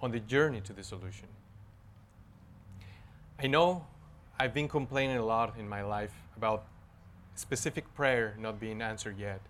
on 0.00 0.10
the 0.12 0.20
journey 0.20 0.60
to 0.62 0.72
the 0.72 0.82
solution. 0.82 1.28
I 3.38 3.46
know 3.46 3.86
I've 4.40 4.54
been 4.54 4.68
complaining 4.68 5.18
a 5.18 5.24
lot 5.24 5.58
in 5.58 5.68
my 5.68 5.82
life 5.82 6.14
about 6.36 6.64
specific 7.34 7.92
prayer 7.94 8.34
not 8.38 8.58
being 8.58 8.82
answered 8.82 9.18
yet. 9.18 9.40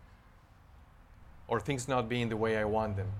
or 1.48 1.60
things 1.60 1.88
not 1.88 2.08
being 2.08 2.28
the 2.28 2.36
way 2.36 2.58
I 2.58 2.64
want 2.64 2.96
them. 2.96 3.10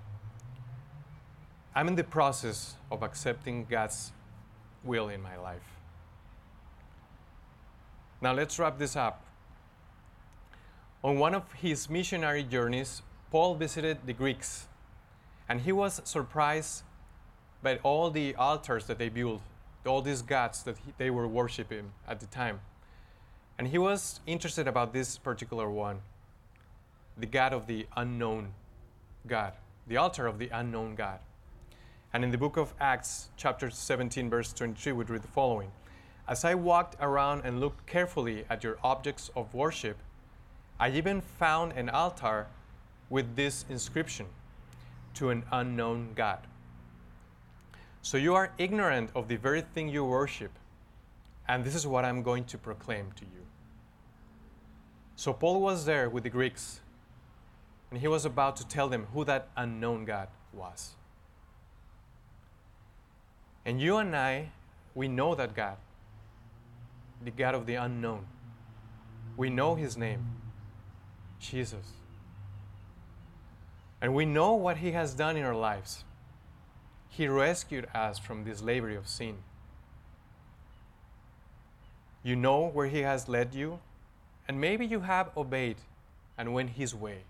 I'm 1.75 1.89
in 1.89 1.97
the 1.97 2.05
process 2.05 2.77
of 2.91 3.03
accepting 3.03 3.65
God's 3.65 4.13
will 4.85 5.09
in 5.09 5.23
my 5.23 5.37
life. 5.37 5.78
Now 8.21 8.33
let's 8.33 8.59
wrap 8.59 8.79
this 8.79 8.97
up. 8.97 9.23
On 11.05 11.19
one 11.19 11.35
of 11.35 11.53
his 11.53 11.89
missionary 11.89 12.43
journeys, 12.43 13.03
Paul 13.31 13.55
visited 13.55 13.99
the 14.07 14.13
Greeks, 14.13 14.67
and 15.49 15.61
he 15.61 15.71
was 15.71 16.01
surprised 16.05 16.83
by 17.63 17.77
all 17.85 18.11
the 18.11 18.35
altars 18.35 18.87
that 18.87 18.99
they 18.99 19.09
built, 19.09 19.41
all 19.87 20.03
these 20.03 20.23
gods 20.23 20.65
that 20.65 20.77
he, 20.79 20.93
they 20.99 21.11
were 21.11 21.29
worshiping 21.29 21.93
at 22.09 22.19
the 22.19 22.27
time. 22.27 22.61
And 23.57 23.69
he 23.69 23.79
was 23.79 24.21
interested 24.27 24.67
about 24.67 24.93
this 24.93 25.17
particular 25.17 25.71
one, 25.71 26.01
the 27.17 27.27
God 27.27 27.53
of 27.53 27.69
the 27.69 27.87
unknown 27.97 28.55
God, 29.27 29.53
the 29.87 29.97
altar 29.97 30.27
of 30.27 30.39
the 30.39 30.49
unknown 30.49 30.97
God. 30.97 31.21
And 32.13 32.25
in 32.25 32.31
the 32.33 32.39
book 32.39 32.57
of 32.57 32.75
Acts, 32.81 33.29
chapter 33.37 33.71
17, 33.71 34.29
verse 34.29 34.53
23, 34.53 34.93
we 34.93 35.05
read 35.05 35.23
the 35.23 35.29
following 35.29 35.71
As 36.29 36.45
I 36.45 36.55
walked 36.55 36.95
around 37.01 37.43
and 37.45 37.59
looked 37.59 37.87
carefully 37.87 38.45
at 38.51 38.63
your 38.63 38.77
objects 38.85 39.31
of 39.35 39.55
worship, 39.55 39.97
I 40.79 40.91
even 40.91 41.23
found 41.23 41.73
an 41.73 41.89
altar 41.89 42.49
with 43.09 43.35
this 43.35 43.65
inscription 43.71 44.27
to 45.15 45.31
an 45.31 45.45
unknown 45.51 46.11
God. 46.15 46.41
So 48.03 48.19
you 48.19 48.35
are 48.35 48.53
ignorant 48.59 49.11
of 49.15 49.29
the 49.29 49.37
very 49.37 49.63
thing 49.63 49.89
you 49.89 50.05
worship, 50.05 50.53
and 51.49 51.65
this 51.65 51.75
is 51.75 51.87
what 51.87 52.05
I'm 52.05 52.23
going 52.23 52.45
to 52.45 52.59
proclaim 52.59 53.11
to 53.17 53.25
you. 53.25 53.47
So 55.17 55.33
Paul 55.33 55.63
was 55.63 55.87
there 55.87 56.11
with 56.11 56.25
the 56.25 56.31
Greeks, 56.31 56.81
and 57.91 58.01
he 58.01 58.07
was 58.07 58.27
about 58.27 58.57
to 58.57 58.69
tell 58.69 58.89
them 58.89 59.07
who 59.15 59.25
that 59.25 59.49
unknown 59.57 60.05
God 60.05 60.29
was. 60.53 60.95
And 63.65 63.81
you 63.81 63.97
and 63.97 64.15
I, 64.15 64.51
we 64.95 65.09
know 65.09 65.35
that 65.35 65.57
God, 65.57 65.79
the 67.23 67.31
God 67.31 67.55
of 67.55 67.67
the 67.67 67.75
unknown. 67.75 68.27
We 69.37 69.51
know 69.51 69.75
his 69.75 69.97
name, 69.97 70.27
Jesus. 71.39 71.93
And 74.01 74.15
we 74.15 74.25
know 74.25 74.55
what 74.55 74.79
he 74.79 74.93
has 74.93 75.15
done 75.15 75.37
in 75.37 75.45
our 75.45 75.55
lives. 75.55 76.05
He 77.09 77.27
rescued 77.27 77.87
us 77.95 78.19
from 78.19 78.45
the 78.45 78.55
slavery 78.55 78.97
of 78.97 79.09
sin. 79.09 79.39
You 82.23 82.37
know 82.37 82.67
where 82.67 82.87
he 82.87 83.01
has 83.01 83.29
led 83.29 83.55
you, 83.55 83.81
and 84.47 84.61
maybe 84.61 84.87
you 84.87 85.01
have 85.01 85.31
obeyed 85.37 85.77
and 86.37 86.55
went 86.55 86.71
his 86.71 86.95
way. 86.95 87.25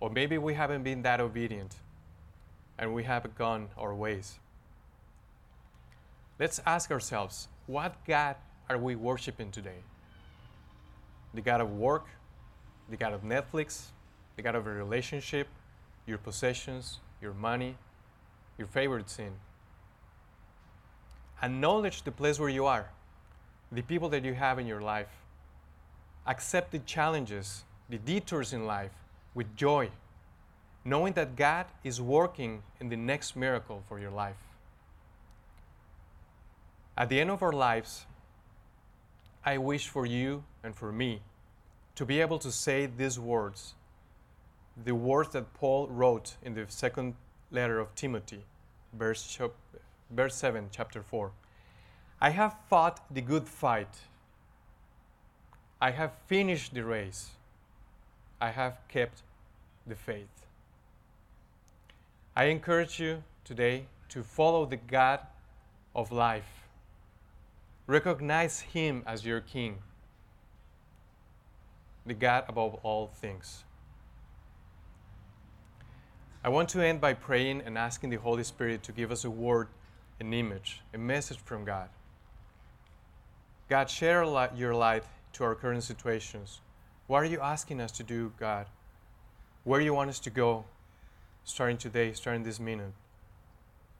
Or 0.00 0.08
maybe 0.08 0.38
we 0.38 0.54
haven't 0.54 0.82
been 0.82 1.02
that 1.02 1.20
obedient 1.20 1.76
and 2.78 2.94
we 2.94 3.04
have 3.04 3.34
gone 3.36 3.68
our 3.76 3.94
ways. 3.94 4.38
Let's 6.40 6.58
ask 6.64 6.90
ourselves 6.90 7.48
what 7.66 7.94
God 8.06 8.34
are 8.70 8.78
we 8.78 8.96
worshiping 8.96 9.50
today? 9.50 9.84
The 11.34 11.42
God 11.42 11.60
of 11.60 11.72
work, 11.76 12.06
the 12.88 12.96
God 12.96 13.12
of 13.12 13.22
Netflix, 13.22 13.82
the 14.36 14.42
God 14.42 14.54
of 14.54 14.66
a 14.66 14.70
relationship, 14.70 15.48
your 16.06 16.16
possessions, 16.16 17.00
your 17.20 17.34
money, 17.34 17.76
your 18.56 18.66
favorite 18.66 19.10
sin. 19.10 19.32
Acknowledge 21.42 22.04
the 22.04 22.10
place 22.10 22.40
where 22.40 22.48
you 22.48 22.64
are, 22.64 22.88
the 23.70 23.82
people 23.82 24.08
that 24.08 24.24
you 24.24 24.32
have 24.32 24.58
in 24.58 24.66
your 24.66 24.80
life. 24.80 25.10
Accept 26.26 26.72
the 26.72 26.78
challenges, 26.78 27.64
the 27.90 27.98
detours 27.98 28.54
in 28.54 28.64
life 28.66 28.92
with 29.34 29.54
joy, 29.56 29.90
knowing 30.86 31.12
that 31.12 31.36
God 31.36 31.66
is 31.84 32.00
working 32.00 32.62
in 32.80 32.88
the 32.88 32.96
next 32.96 33.36
miracle 33.36 33.82
for 33.88 34.00
your 34.00 34.10
life. 34.10 34.36
At 37.00 37.08
the 37.08 37.18
end 37.18 37.30
of 37.30 37.42
our 37.42 37.52
lives, 37.52 38.04
I 39.42 39.56
wish 39.56 39.88
for 39.88 40.04
you 40.04 40.44
and 40.62 40.76
for 40.76 40.92
me 40.92 41.22
to 41.94 42.04
be 42.04 42.20
able 42.20 42.38
to 42.40 42.52
say 42.52 42.84
these 42.84 43.18
words, 43.18 43.72
the 44.84 44.94
words 44.94 45.30
that 45.30 45.54
Paul 45.54 45.88
wrote 45.88 46.36
in 46.42 46.52
the 46.52 46.66
second 46.68 47.14
letter 47.50 47.80
of 47.80 47.94
Timothy, 47.94 48.44
verse, 48.92 49.38
verse 50.10 50.34
7, 50.34 50.68
chapter 50.72 51.02
4. 51.02 51.30
I 52.20 52.28
have 52.28 52.54
fought 52.68 53.00
the 53.10 53.22
good 53.22 53.48
fight. 53.48 54.00
I 55.80 55.92
have 55.92 56.12
finished 56.26 56.74
the 56.74 56.84
race. 56.84 57.30
I 58.42 58.50
have 58.50 58.76
kept 58.88 59.22
the 59.86 59.94
faith. 59.96 60.44
I 62.36 62.44
encourage 62.44 63.00
you 63.00 63.22
today 63.42 63.86
to 64.10 64.22
follow 64.22 64.66
the 64.66 64.76
God 64.76 65.20
of 65.94 66.12
life 66.12 66.59
Recognize 67.90 68.60
Him 68.60 69.02
as 69.04 69.26
your 69.26 69.40
King, 69.40 69.78
the 72.06 72.14
God 72.14 72.44
above 72.46 72.74
all 72.84 73.08
things. 73.08 73.64
I 76.44 76.50
want 76.50 76.68
to 76.68 76.86
end 76.86 77.00
by 77.00 77.14
praying 77.14 77.62
and 77.66 77.76
asking 77.76 78.10
the 78.10 78.18
Holy 78.18 78.44
Spirit 78.44 78.84
to 78.84 78.92
give 78.92 79.10
us 79.10 79.24
a 79.24 79.30
word, 79.30 79.66
an 80.20 80.32
image, 80.32 80.82
a 80.94 80.98
message 80.98 81.38
from 81.38 81.64
God. 81.64 81.88
God, 83.68 83.90
share 83.90 84.22
your 84.54 84.72
light 84.72 85.02
to 85.32 85.42
our 85.42 85.56
current 85.56 85.82
situations. 85.82 86.60
What 87.08 87.24
are 87.24 87.26
you 87.26 87.40
asking 87.40 87.80
us 87.80 87.90
to 87.90 88.04
do, 88.04 88.32
God? 88.38 88.66
Where 89.64 89.80
do 89.80 89.84
you 89.84 89.94
want 89.94 90.10
us 90.10 90.20
to 90.20 90.30
go 90.30 90.64
starting 91.42 91.76
today, 91.76 92.12
starting 92.12 92.44
this 92.44 92.60
minute? 92.60 92.92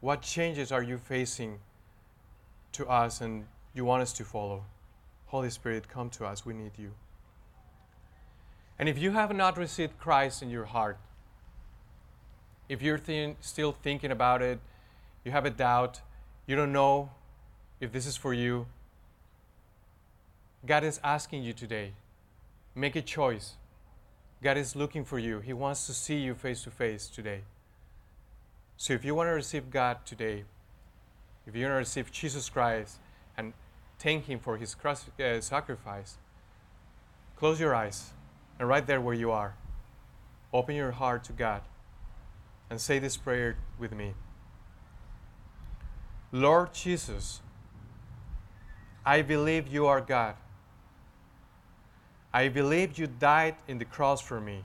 What 0.00 0.22
changes 0.22 0.70
are 0.70 0.84
you 0.84 0.96
facing 0.96 1.58
to 2.70 2.86
us 2.86 3.20
and 3.20 3.46
you 3.74 3.84
want 3.84 4.02
us 4.02 4.12
to 4.14 4.24
follow. 4.24 4.64
Holy 5.26 5.50
Spirit, 5.50 5.88
come 5.88 6.10
to 6.10 6.24
us. 6.24 6.44
We 6.44 6.54
need 6.54 6.72
you. 6.76 6.92
And 8.78 8.88
if 8.88 8.98
you 8.98 9.12
have 9.12 9.34
not 9.34 9.56
received 9.56 9.98
Christ 9.98 10.42
in 10.42 10.50
your 10.50 10.64
heart, 10.64 10.98
if 12.68 12.82
you're 12.82 13.00
still 13.40 13.72
thinking 13.72 14.10
about 14.10 14.42
it, 14.42 14.58
you 15.24 15.32
have 15.32 15.44
a 15.44 15.50
doubt, 15.50 16.00
you 16.46 16.56
don't 16.56 16.72
know 16.72 17.10
if 17.80 17.92
this 17.92 18.06
is 18.06 18.16
for 18.16 18.32
you, 18.32 18.66
God 20.66 20.84
is 20.84 21.00
asking 21.02 21.42
you 21.42 21.52
today 21.52 21.92
make 22.74 22.96
a 22.96 23.02
choice. 23.02 23.54
God 24.42 24.56
is 24.56 24.74
looking 24.74 25.04
for 25.04 25.18
you. 25.18 25.40
He 25.40 25.52
wants 25.52 25.86
to 25.86 25.94
see 25.94 26.16
you 26.16 26.34
face 26.34 26.62
to 26.64 26.70
face 26.70 27.08
today. 27.08 27.42
So 28.76 28.94
if 28.94 29.04
you 29.04 29.14
want 29.14 29.28
to 29.28 29.32
receive 29.32 29.70
God 29.70 30.06
today, 30.06 30.44
if 31.46 31.54
you 31.54 31.64
want 31.64 31.72
to 31.72 31.78
receive 31.78 32.10
Jesus 32.10 32.48
Christ 32.48 32.96
and 33.40 33.54
thank 33.98 34.26
Him 34.26 34.38
for 34.38 34.58
His 34.58 34.74
cross, 34.74 35.06
uh, 35.18 35.40
sacrifice, 35.40 36.18
close 37.36 37.58
your 37.58 37.74
eyes 37.74 38.10
and 38.58 38.68
right 38.68 38.86
there 38.86 39.00
where 39.00 39.14
you 39.14 39.30
are, 39.30 39.54
open 40.52 40.74
your 40.76 40.92
heart 40.92 41.24
to 41.24 41.32
God 41.32 41.62
and 42.68 42.80
say 42.80 42.98
this 42.98 43.16
prayer 43.16 43.56
with 43.78 43.92
me. 43.92 44.12
Lord 46.30 46.74
Jesus, 46.74 47.40
I 49.04 49.22
believe 49.22 49.66
you 49.66 49.86
are 49.86 50.00
God. 50.00 50.36
I 52.32 52.48
believe 52.48 52.98
you 52.98 53.06
died 53.08 53.56
in 53.66 53.78
the 53.78 53.84
cross 53.84 54.20
for 54.20 54.40
me 54.40 54.64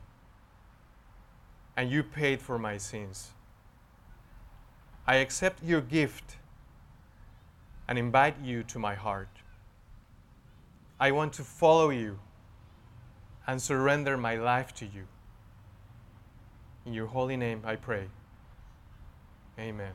and 1.77 1.89
you 1.89 2.03
paid 2.03 2.41
for 2.41 2.59
my 2.59 2.77
sins. 2.77 3.31
I 5.07 5.15
accept 5.15 5.63
your 5.63 5.81
gift 5.81 6.35
and 7.87 7.97
invite 7.97 8.39
you 8.41 8.63
to 8.63 8.79
my 8.79 8.95
heart. 8.95 9.29
I 10.99 11.11
want 11.11 11.33
to 11.33 11.43
follow 11.43 11.89
you 11.89 12.19
and 13.45 13.61
surrender 13.61 14.17
my 14.17 14.35
life 14.35 14.73
to 14.75 14.85
you. 14.85 15.07
In 16.85 16.93
your 16.93 17.07
holy 17.07 17.37
name 17.37 17.61
I 17.65 17.75
pray. 17.75 18.05
Amen. 19.59 19.93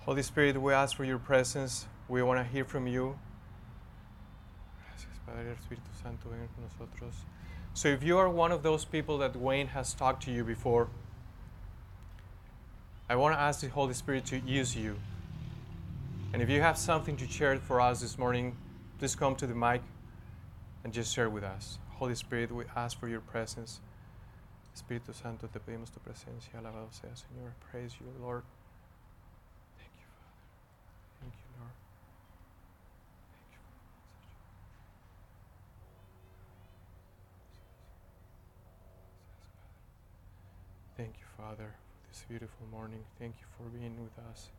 Holy 0.00 0.22
Spirit, 0.22 0.60
we 0.60 0.72
ask 0.72 0.96
for 0.96 1.04
your 1.04 1.18
presence. 1.18 1.86
We 2.08 2.22
want 2.22 2.38
to 2.38 2.44
hear 2.44 2.64
from 2.64 2.86
you. 2.86 3.18
So, 7.72 7.88
if 7.88 8.02
you 8.02 8.18
are 8.18 8.28
one 8.28 8.52
of 8.52 8.62
those 8.62 8.84
people 8.84 9.18
that 9.18 9.34
Wayne 9.34 9.68
has 9.68 9.94
talked 9.94 10.22
to 10.24 10.30
you 10.30 10.44
before, 10.44 10.88
I 13.08 13.16
want 13.16 13.34
to 13.34 13.40
ask 13.40 13.60
the 13.60 13.68
Holy 13.68 13.94
Spirit 13.94 14.26
to 14.26 14.38
use 14.38 14.76
you 14.76 14.96
and 16.34 16.42
if 16.42 16.50
you 16.50 16.60
have 16.60 16.76
something 16.76 17.16
to 17.16 17.28
share 17.28 17.56
for 17.60 17.80
us 17.80 18.00
this 18.00 18.18
morning, 18.18 18.56
please 18.98 19.14
come 19.14 19.36
to 19.36 19.46
the 19.46 19.54
mic 19.54 19.82
and 20.82 20.92
just 20.92 21.14
share 21.14 21.30
with 21.30 21.44
us. 21.44 21.78
Holy 21.90 22.16
Spirit, 22.16 22.50
we 22.50 22.64
ask 22.74 22.98
for 22.98 23.06
your 23.06 23.20
presence. 23.20 23.78
Espíritu 24.74 25.14
Santo, 25.14 25.46
te 25.46 25.60
pedimos 25.60 25.92
tu 25.92 26.00
presencia. 26.00 26.58
Alabado 26.58 26.92
sea, 26.92 27.10
Señor. 27.14 27.52
Praise 27.70 27.94
you, 28.00 28.06
Lord. 28.20 28.42
Thank 29.78 29.92
you, 29.94 30.08
Father. 30.18 30.42
Thank 31.20 31.34
you, 31.34 31.50
Lord. 31.60 31.72
Thank 33.30 33.52
you. 33.52 33.60
Thank 40.96 41.14
you, 41.16 41.26
Father, 41.36 41.76
for 42.02 42.08
this 42.08 42.24
beautiful 42.28 42.66
morning. 42.72 43.04
Thank 43.20 43.36
you 43.38 43.46
for 43.56 43.68
being 43.70 44.02
with 44.02 44.18
us. 44.32 44.50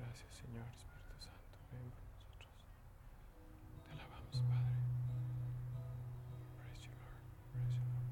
Gracias, 0.00 0.32
Señor 0.40 0.64
Espíritu 0.72 1.14
Santo. 1.20 1.58
Ven 1.70 1.84
nosotros. 1.90 2.54
Te 3.84 3.90
alabamos, 3.92 4.40
Padre. 4.48 4.80
Praise 6.56 6.82
you, 6.86 6.92
Lord. 7.00 7.20
Praise 7.52 7.76
you, 7.76 7.84
Lord. 7.84 8.08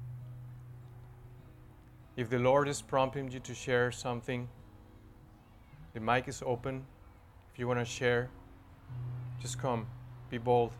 If 2.15 2.29
the 2.29 2.37
Lord 2.37 2.67
is 2.67 2.81
prompting 2.81 3.31
you 3.31 3.39
to 3.39 3.53
share 3.55 3.91
something, 3.91 4.47
the 5.93 5.99
mic 5.99 6.27
is 6.27 6.43
open. 6.45 6.85
If 7.51 7.57
you 7.57 7.67
want 7.67 7.79
to 7.79 7.85
share, 7.85 8.29
just 9.41 9.57
come. 9.59 9.87
Be 10.29 10.37
bold. 10.37 10.73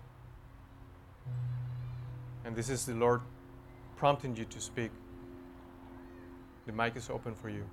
And 2.46 2.56
this 2.56 2.70
is 2.70 2.86
the 2.86 2.94
Lord 2.94 3.22
prompting 3.98 4.36
you 4.36 4.46
to 4.46 4.60
speak. 4.62 4.92
The 6.68 6.72
mic 6.72 6.96
is 6.96 7.10
open 7.10 7.34
for 7.34 7.50
you. 7.50 7.68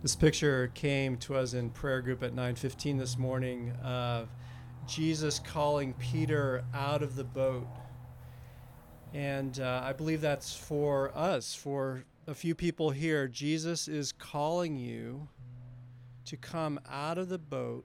This 0.00 0.14
picture 0.14 0.70
came 0.74 1.16
to 1.18 1.34
us 1.34 1.54
in 1.54 1.70
prayer 1.70 2.00
group 2.00 2.22
at 2.22 2.32
9:15 2.32 2.98
this 2.98 3.18
morning 3.18 3.72
of 3.82 4.28
Jesus 4.86 5.40
calling 5.40 5.92
Peter 5.94 6.64
out 6.72 7.02
of 7.02 7.16
the 7.16 7.24
boat. 7.24 7.66
And 9.12 9.58
uh, 9.58 9.82
I 9.84 9.92
believe 9.92 10.20
that's 10.20 10.54
for 10.54 11.10
us, 11.18 11.52
for 11.52 12.04
a 12.28 12.34
few 12.34 12.54
people 12.54 12.90
here. 12.90 13.26
Jesus 13.26 13.88
is 13.88 14.12
calling 14.12 14.76
you 14.76 15.28
to 16.26 16.36
come 16.36 16.78
out 16.88 17.18
of 17.18 17.28
the 17.28 17.38
boat. 17.38 17.84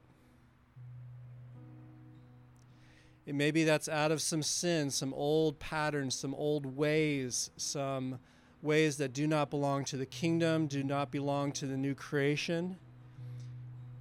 And 3.25 3.39
maybe 3.39 3.63
that's 3.63 3.89
out 3.89 4.11
of 4.11 4.21
some 4.21 4.43
sin, 4.43 4.91
some 4.91 5.15
old 5.15 5.57
patterns, 5.57 6.13
some 6.13 6.35
old 6.35 6.77
ways, 6.77 7.49
some 7.57 8.19
ways 8.63 8.97
that 8.97 9.13
do 9.13 9.27
not 9.27 9.49
belong 9.49 9.83
to 9.85 9.97
the 9.97 10.05
kingdom, 10.05 10.67
do 10.67 10.83
not 10.83 11.11
belong 11.11 11.51
to 11.51 11.67
the 11.67 11.75
new 11.77 11.93
creation. 11.93 12.77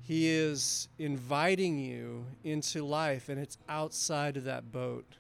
He 0.03 0.29
is 0.29 0.89
inviting 0.99 1.79
you 1.79 2.27
into 2.45 2.85
life, 2.85 3.29
and 3.29 3.41
it's 3.41 3.59
outside 3.69 4.37
of 4.37 4.45
that 4.45 4.71
boat. 4.71 5.17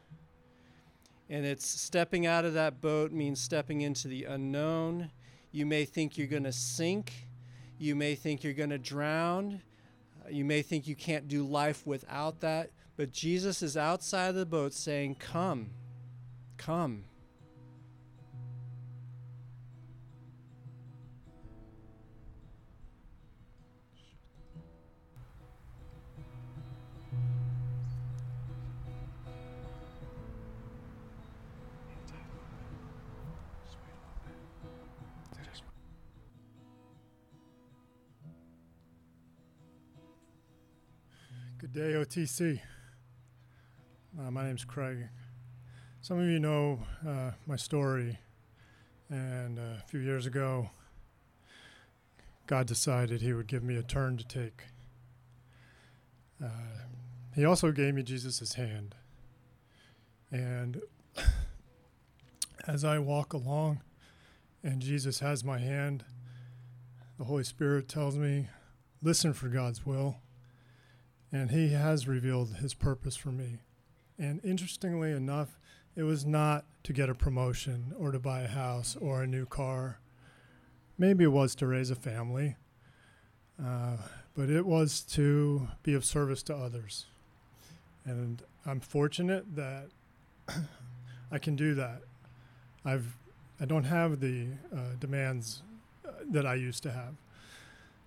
And 1.28 1.44
it's 1.44 1.66
stepping 1.66 2.26
out 2.26 2.44
of 2.44 2.55
that 2.55 2.81
boat 2.81 3.11
means 3.11 3.40
stepping 3.40 3.81
into 3.81 4.07
the 4.07 4.24
unknown. 4.24 5.11
You 5.50 5.66
may 5.66 5.85
think 5.85 6.18
you're 6.18 6.26
going 6.26 6.44
to 6.44 6.52
sink. 6.52 7.26
You 7.78 7.94
may 7.96 8.14
think 8.14 8.44
you're 8.44 8.52
going 8.52 8.70
to 8.70 8.78
drown. 8.78 9.62
Uh, 10.24 10.28
you 10.31 10.44
may 10.44 10.62
think 10.62 10.87
you 10.87 10.94
can't 10.94 11.28
do 11.28 11.42
life 11.44 11.87
without 11.87 12.40
that. 12.40 12.70
But 12.96 13.12
Jesus 13.12 13.62
is 13.62 13.76
outside 13.76 14.28
of 14.28 14.35
the 14.35 14.46
boat 14.46 14.72
saying, 14.72 15.16
Come, 15.16 15.70
come. 16.59 17.05
Day, 41.72 41.94
OTC. 41.94 42.61
Uh, 44.20 44.30
my 44.30 44.44
name's 44.44 44.62
Craig. 44.62 45.08
Some 46.02 46.18
of 46.18 46.26
you 46.26 46.38
know 46.38 46.80
uh, 47.06 47.30
my 47.46 47.56
story, 47.56 48.18
and 49.08 49.58
uh, 49.58 49.78
a 49.78 49.82
few 49.87 50.00
years 50.00 50.26
ago, 50.26 50.68
God 52.46 52.66
decided 52.66 53.22
He 53.22 53.32
would 53.32 53.46
give 53.46 53.62
me 53.62 53.76
a 53.76 53.82
turn 53.82 54.18
to 54.18 54.26
take. 54.26 54.64
Uh, 56.44 56.48
he 57.35 57.46
also 57.46 57.72
gave 57.72 57.94
me 57.94 58.02
Jesus' 58.02 58.52
hand. 58.52 58.94
And 60.30 60.82
as 62.66 62.85
I 62.85 62.98
walk 62.98 63.32
along 63.32 63.80
and 64.62 64.82
Jesus 64.82 65.20
has 65.20 65.42
my 65.42 65.56
hand, 65.56 66.04
the 67.16 67.24
Holy 67.24 67.44
Spirit 67.44 67.88
tells 67.88 68.18
me, 68.18 68.48
listen 69.00 69.32
for 69.32 69.48
God's 69.48 69.87
will 69.87 70.16
and 71.33 71.51
he 71.51 71.71
has 71.71 72.07
revealed 72.07 72.57
his 72.57 72.75
purpose 72.75 73.16
for 73.16 73.33
me. 73.33 73.59
And 74.18 74.40
interestingly 74.45 75.12
enough, 75.12 75.59
it 75.97 76.03
was 76.03 76.27
not 76.27 76.64
to 76.85 76.92
get 76.92 77.09
a 77.09 77.14
promotion 77.14 77.95
or 77.99 78.12
to 78.12 78.18
buy 78.18 78.42
a 78.42 78.49
house 78.49 78.97
or 79.01 79.23
a 79.23 79.27
new 79.27 79.47
car. 79.47 79.99
Maybe 80.99 81.25
it 81.25 81.33
was 81.33 81.55
to 81.57 81.66
raise 81.66 81.90
a 81.90 81.95
family, 81.95 82.57
uh, 83.62 83.97
but 84.35 84.51
it 84.51 84.66
was 84.66 85.01
to 85.01 85.68
be 85.83 85.95
of 85.95 86.05
service 86.05 86.42
to 86.45 86.55
others. 86.55 87.07
And 88.05 88.42
I'm 88.66 88.81
fortunate 88.81 89.57
that 89.57 89.88
I 91.33 91.38
can 91.38 91.57
do 91.57 91.75
that. 91.75 92.03
I've 92.85 93.16
I 93.61 93.64
don't 93.64 93.85
have 93.85 94.18
the 94.18 94.49
uh, 94.75 94.97
demands 94.99 95.62
uh, 96.05 96.11
that 96.31 96.45
I 96.47 96.55
used 96.55 96.83
to 96.83 96.90
have. 96.90 97.14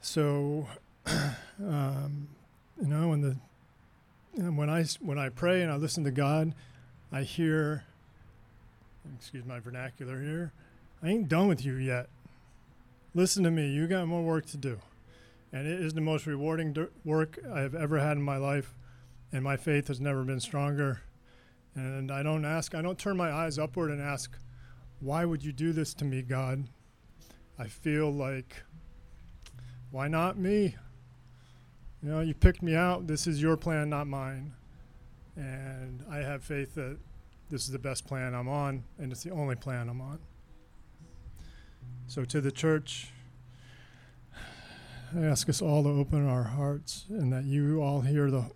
So 0.02 0.68
um, 1.60 2.28
you 2.82 2.88
know, 2.88 3.10
when 3.10 3.22
the 3.22 3.38
and 4.38 4.58
when 4.58 4.70
I 4.70 4.84
when 5.00 5.18
I 5.18 5.30
pray 5.30 5.62
and 5.62 5.72
I 5.72 5.76
listen 5.76 6.04
to 6.04 6.12
God, 6.12 6.54
I 7.12 7.24
hear. 7.24 7.84
Excuse 9.18 9.46
my 9.46 9.60
vernacular 9.60 10.20
here. 10.20 10.52
I 11.04 11.10
ain't 11.10 11.30
done 11.30 11.48
with 11.48 11.64
you 11.64 11.76
yet. 11.76 12.10
Listen 13.14 13.44
to 13.44 13.52
me. 13.52 13.70
You 13.70 13.88
got 13.88 14.08
more 14.08 14.24
work 14.24 14.48
to 14.48 14.58
do, 14.58 14.80
and 15.54 15.68
it 15.68 15.80
is 15.80 15.94
the 15.94 16.02
most 16.02 16.26
rewarding 16.26 16.76
work 17.04 17.38
I 17.54 17.60
have 17.60 17.76
ever 17.76 18.00
had 18.00 18.18
in 18.18 18.24
my 18.24 18.38
life, 18.38 18.74
and 19.32 19.44
my 19.44 19.58
faith 19.58 19.88
has 19.90 20.02
never 20.02 20.24
been 20.24 20.40
stronger. 20.40 21.02
And 21.76 22.12
I 22.12 22.24
don't 22.24 22.46
ask. 22.46 22.74
I 22.74 22.82
don't 22.82 22.98
turn 22.98 23.16
my 23.16 23.32
eyes 23.32 23.60
upward 23.60 23.92
and 23.92 24.02
ask, 24.02 24.38
"Why 25.00 25.24
would 25.24 25.44
you 25.44 25.52
do 25.54 25.72
this 25.72 25.94
to 25.96 26.06
me, 26.06 26.24
God?" 26.24 26.68
I 27.60 27.68
feel 27.68 28.12
like, 28.12 28.64
"Why 29.92 30.08
not 30.08 30.38
me?" 30.38 30.76
You 32.06 32.12
know, 32.12 32.20
you 32.20 32.36
picked 32.36 32.62
me 32.62 32.76
out. 32.76 33.08
This 33.08 33.26
is 33.26 33.42
your 33.42 33.58
plan, 33.58 33.90
not 33.90 34.06
mine. 34.06 34.54
And 35.36 36.06
I 36.08 36.18
have 36.18 36.44
faith 36.44 36.76
that 36.76 37.00
this 37.50 37.64
is 37.64 37.72
the 37.72 37.80
best 37.80 38.06
plan 38.06 38.36
I'm 38.36 38.48
on, 38.48 38.84
and 39.00 39.12
it's 39.12 39.24
the 39.24 39.32
only 39.32 39.56
plan 39.56 39.90
I'm 39.90 40.00
on. 40.00 40.20
So, 42.06 42.24
to 42.24 42.42
the 42.42 42.52
church, 42.52 43.08
I 45.18 45.24
ask 45.24 45.50
us 45.50 45.64
all 45.64 45.82
to 45.82 45.90
open 45.90 46.30
our 46.30 46.44
hearts 46.44 47.06
and 47.10 47.34
that 47.34 47.46
you 47.46 47.82
all 47.82 48.02
hear 48.02 48.30
the 48.30 48.52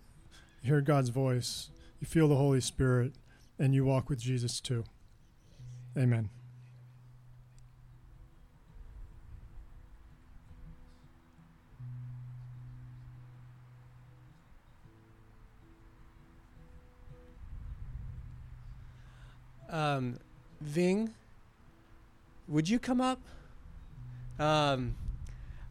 hear 0.62 0.80
God's 0.80 1.08
voice, 1.08 1.70
you 1.98 2.06
feel 2.06 2.28
the 2.28 2.36
Holy 2.36 2.60
Spirit, 2.60 3.14
and 3.58 3.74
you 3.74 3.84
walk 3.84 4.08
with 4.08 4.20
Jesus 4.20 4.60
too. 4.60 4.84
Amen. 5.98 6.30
Um, 19.70 20.18
Ving, 20.60 21.14
would 22.48 22.68
you 22.68 22.78
come 22.78 23.00
up? 23.00 23.20
Um, 24.38 24.96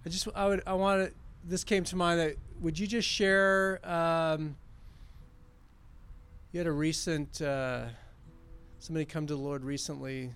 I 0.05 0.09
just 0.09 0.27
I 0.35 0.47
would 0.47 0.63
I 0.65 0.73
want. 0.73 1.13
This 1.43 1.63
came 1.63 1.83
to 1.85 1.95
mind 1.95 2.19
that 2.19 2.35
would 2.61 2.79
you 2.79 2.87
just 2.87 3.07
share? 3.07 3.79
Um, 3.83 4.55
you 6.51 6.59
had 6.59 6.67
a 6.67 6.71
recent 6.71 7.41
uh, 7.41 7.85
somebody 8.79 9.05
come 9.05 9.27
to 9.27 9.35
the 9.35 9.41
Lord 9.41 9.63
recently. 9.63 10.33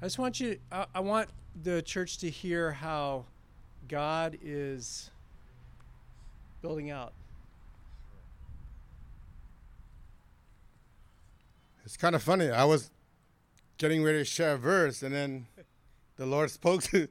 I 0.00 0.06
just 0.06 0.18
want 0.18 0.40
you. 0.40 0.58
I, 0.70 0.86
I 0.94 1.00
want 1.00 1.28
the 1.62 1.82
church 1.82 2.18
to 2.18 2.30
hear 2.30 2.72
how 2.72 3.24
God 3.88 4.38
is 4.42 5.10
building 6.62 6.90
out 6.90 7.12
It's 11.88 11.96
kind 11.96 12.14
of 12.14 12.22
funny. 12.22 12.50
I 12.50 12.64
was 12.64 12.90
getting 13.78 14.02
ready 14.02 14.18
to 14.18 14.24
share 14.26 14.52
a 14.52 14.58
verse, 14.58 15.02
and 15.02 15.14
then 15.14 15.46
the 16.16 16.26
Lord 16.26 16.50
spoke 16.50 16.82
to 16.82 17.08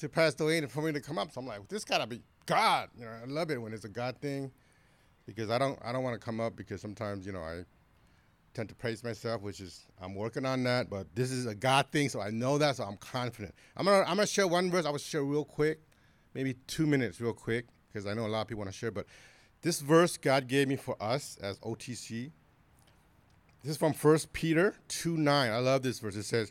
to 0.00 0.08
Pastor 0.08 0.44
Wayne 0.44 0.66
for 0.66 0.82
me 0.82 0.90
to 0.90 1.00
come 1.00 1.18
up. 1.18 1.30
So 1.30 1.40
I'm 1.40 1.46
like, 1.46 1.68
this 1.68 1.84
gotta 1.84 2.08
be 2.08 2.20
God. 2.44 2.88
You 2.98 3.04
know, 3.04 3.12
I 3.12 3.26
love 3.26 3.52
it 3.52 3.62
when 3.62 3.72
it's 3.72 3.84
a 3.84 3.88
God 3.88 4.16
thing 4.20 4.50
because 5.24 5.50
I 5.50 5.58
don't 5.58 5.78
I 5.84 5.92
don't 5.92 6.02
want 6.02 6.20
to 6.20 6.24
come 6.24 6.40
up 6.40 6.56
because 6.56 6.80
sometimes 6.80 7.24
you 7.24 7.32
know 7.32 7.42
I 7.42 7.62
tend 8.54 8.70
to 8.70 8.74
praise 8.74 9.04
myself, 9.04 9.40
which 9.40 9.60
is 9.60 9.86
I'm 10.02 10.16
working 10.16 10.46
on 10.46 10.64
that. 10.64 10.90
But 10.90 11.06
this 11.14 11.30
is 11.30 11.46
a 11.46 11.54
God 11.54 11.86
thing, 11.92 12.08
so 12.08 12.20
I 12.20 12.30
know 12.30 12.58
that, 12.58 12.74
so 12.74 12.82
I'm 12.82 12.96
confident. 12.96 13.54
I'm 13.76 13.86
gonna 13.86 14.00
I'm 14.00 14.16
gonna 14.16 14.26
share 14.26 14.48
one 14.48 14.68
verse. 14.68 14.84
I 14.84 14.90
will 14.90 14.98
share 14.98 15.22
real 15.22 15.44
quick 15.44 15.78
maybe 16.34 16.54
two 16.66 16.88
minutes, 16.88 17.20
real 17.20 17.34
quick, 17.34 17.66
because 17.92 18.08
I 18.08 18.14
know 18.14 18.26
a 18.26 18.28
lot 18.28 18.40
of 18.40 18.48
people 18.48 18.62
want 18.62 18.72
to 18.72 18.76
share. 18.76 18.90
But 18.90 19.06
this 19.60 19.80
verse 19.80 20.16
God 20.16 20.48
gave 20.48 20.66
me 20.66 20.74
for 20.74 21.00
us 21.00 21.38
as 21.40 21.60
OTC. 21.60 22.32
This 23.62 23.72
is 23.72 23.76
from 23.76 23.92
1 23.92 24.18
Peter 24.32 24.74
2 24.88 25.16
9. 25.16 25.50
I 25.52 25.58
love 25.58 25.82
this 25.82 26.00
verse. 26.00 26.16
It 26.16 26.24
says, 26.24 26.50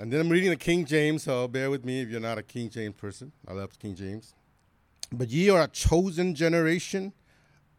and 0.00 0.12
then 0.12 0.20
I'm 0.20 0.28
reading 0.30 0.50
the 0.50 0.56
King 0.56 0.84
James, 0.84 1.22
so 1.22 1.46
bear 1.46 1.70
with 1.70 1.84
me 1.84 2.00
if 2.00 2.08
you're 2.08 2.18
not 2.18 2.38
a 2.38 2.42
King 2.42 2.70
James 2.70 2.96
person. 2.96 3.30
I 3.46 3.52
love 3.52 3.78
King 3.78 3.94
James. 3.94 4.34
But 5.12 5.28
ye 5.28 5.48
are 5.48 5.62
a 5.62 5.68
chosen 5.68 6.34
generation, 6.34 7.12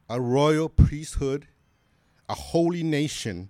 a 0.10 0.22
royal 0.22 0.70
priesthood, 0.70 1.48
a 2.30 2.36
holy 2.36 2.82
nation, 2.82 3.50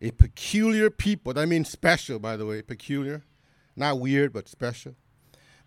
a 0.00 0.10
peculiar 0.12 0.88
people. 0.88 1.34
That 1.34 1.48
means 1.48 1.68
special, 1.68 2.18
by 2.18 2.38
the 2.38 2.46
way, 2.46 2.62
peculiar. 2.62 3.24
Not 3.76 4.00
weird, 4.00 4.32
but 4.32 4.48
special. 4.48 4.94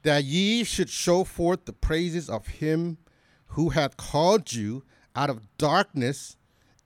That 0.01 0.23
ye 0.23 0.63
should 0.63 0.89
show 0.89 1.25
forth 1.25 1.65
the 1.65 1.73
praises 1.73 2.27
of 2.27 2.47
him 2.47 2.97
who 3.49 3.69
hath 3.69 3.97
called 3.97 4.53
you 4.53 4.83
out 5.15 5.29
of 5.29 5.47
darkness 5.59 6.37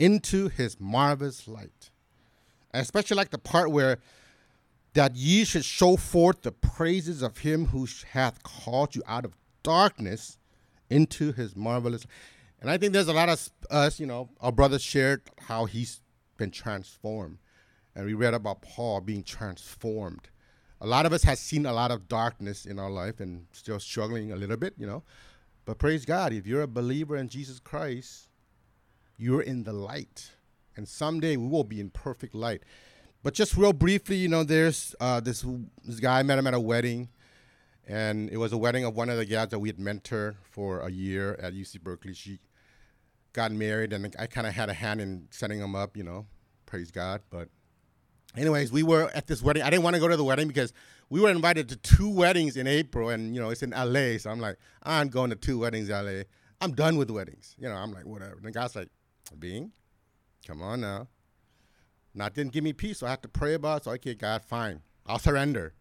into 0.02 0.50
his 0.50 0.80
marvelous 0.80 1.48
light. 1.48 1.92
I 2.74 2.80
especially 2.80 3.18
like 3.18 3.30
the 3.30 3.38
part 3.38 3.70
where 3.70 4.00
that 4.94 5.16
ye 5.16 5.46
should 5.46 5.64
show 5.64 5.96
forth 5.96 6.42
the 6.42 6.52
praises 6.52 7.22
of 7.22 7.38
him 7.38 7.68
who 7.68 7.88
hath 8.10 8.42
called 8.42 8.96
you 8.96 9.04
out 9.06 9.26
of 9.26 9.38
darkness 9.62 10.40
into 10.90 11.32
his 11.32 11.56
marvelous. 11.56 12.08
And 12.60 12.70
I 12.70 12.80
think 12.80 12.94
there's 12.94 13.10
a 13.10 13.14
lot 13.14 13.30
of 13.30 13.48
us, 13.70 14.00
you 14.00 14.08
know, 14.08 14.30
our 14.42 14.52
brothers 14.52 14.82
shared 14.82 15.22
how 15.48 15.66
he's 15.66 16.02
been 16.36 16.50
transformed. 16.50 17.38
And 17.96 18.08
we 18.08 18.16
read 18.16 18.34
about 18.34 18.64
Paul 18.64 19.02
being 19.02 19.24
transformed. 19.24 20.30
A 20.82 20.88
lot 20.88 21.06
of 21.06 21.14
us 21.14 21.22
has 21.24 21.40
seen 21.40 21.68
a 21.68 21.74
lot 21.74 21.92
of 21.92 22.08
darkness 22.08 22.66
in 22.66 22.80
our 22.80 22.90
life 22.90 23.20
and 23.20 23.46
still 23.52 23.80
struggling 23.80 24.32
a 24.32 24.36
little 24.36 24.58
bit, 24.58 24.74
you 24.80 24.88
know. 24.88 25.04
But 25.64 25.78
praise 25.78 26.06
God, 26.06 26.34
if 26.34 26.48
you're 26.48 26.64
a 26.64 26.68
believer 26.68 27.16
in 27.16 27.30
Jesus 27.30 27.60
Christ, 27.60 28.31
you're 29.22 29.42
in 29.42 29.64
the 29.64 29.74
light. 29.74 30.32
And 30.76 30.88
someday 30.88 31.38
we 31.38 31.48
will 31.48 31.64
be 31.64 31.80
in 31.80 31.92
perfect 31.92 32.34
light. 32.34 32.64
But 33.24 33.36
just 33.36 33.56
real 33.56 33.72
briefly, 33.72 34.16
you 34.16 34.28
know, 34.28 34.44
there's 34.44 34.96
uh, 35.00 35.20
this 35.20 35.46
this 35.84 36.00
guy 36.00 36.20
I 36.20 36.24
met 36.24 36.40
him 36.40 36.48
at 36.48 36.56
a 36.56 36.60
wedding, 36.60 37.10
and 37.88 38.32
it 38.32 38.38
was 38.38 38.52
a 38.52 38.58
wedding 38.58 38.84
of 38.84 38.96
one 38.96 39.10
of 39.10 39.18
the 39.18 39.26
guys 39.26 39.50
that 39.50 39.60
we 39.60 39.70
had 39.70 39.78
mentored 39.78 40.38
for 40.50 40.80
a 40.80 40.90
year 40.90 41.36
at 41.40 41.54
UC 41.54 41.82
Berkeley. 41.82 42.16
She 42.16 42.40
got 43.34 43.52
married, 43.52 43.94
and 43.94 44.16
I 44.18 44.26
kind 44.26 44.48
of 44.48 44.54
had 44.54 44.70
a 44.70 44.74
hand 44.74 45.02
in 45.02 45.28
setting 45.30 45.60
him 45.60 45.76
up, 45.76 45.96
you 45.96 46.04
know, 46.04 46.26
praise 46.66 46.90
God. 46.90 47.22
But, 47.30 47.50
anyways, 48.36 48.72
we 48.72 48.82
were 48.82 49.12
at 49.14 49.28
this 49.28 49.44
wedding. 49.44 49.62
I 49.62 49.70
didn't 49.70 49.84
want 49.84 49.96
to 49.96 50.00
go 50.00 50.08
to 50.08 50.18
the 50.18 50.24
wedding 50.24 50.48
because 50.48 50.74
we 51.10 51.22
were 51.22 51.30
invited 51.30 51.70
to 51.70 51.76
two 51.76 52.10
weddings 52.10 52.58
in 52.58 52.66
April, 52.66 53.10
and 53.10 53.36
you 53.36 53.42
know, 53.42 53.52
it's 53.52 53.62
in 53.62 53.70
LA. 53.70 54.18
So 54.18 54.32
I'm 54.32 54.40
like, 54.40 54.58
I'm 54.82 55.10
going 55.10 55.30
to 55.30 55.36
two 55.36 55.60
weddings 55.60 55.90
in 55.90 56.06
LA. 56.06 56.24
I'm 56.60 56.72
done 56.72 56.98
with 56.98 57.12
weddings. 57.12 57.56
You 57.60 57.70
know, 57.70 57.76
I'm 57.76 57.92
like, 57.92 58.06
whatever. 58.06 58.40
And 58.44 58.52
guy's 58.52 58.76
like, 58.76 58.90
Being, 59.40 59.72
come 60.46 60.62
on 60.62 60.82
now. 60.82 61.08
Not 62.14 62.34
didn't 62.34 62.52
give 62.52 62.64
me 62.64 62.74
peace, 62.74 63.00
so 63.00 63.08
I 63.08 63.12
had 63.12 63.22
to 63.24 63.30
pray 63.30 63.54
about 63.54 63.82
it. 63.82 63.84
So 63.86 63.92
okay, 63.92 64.14
God, 64.14 64.44
fine, 64.44 64.82
I'll 65.06 65.20
surrender. 65.20 65.74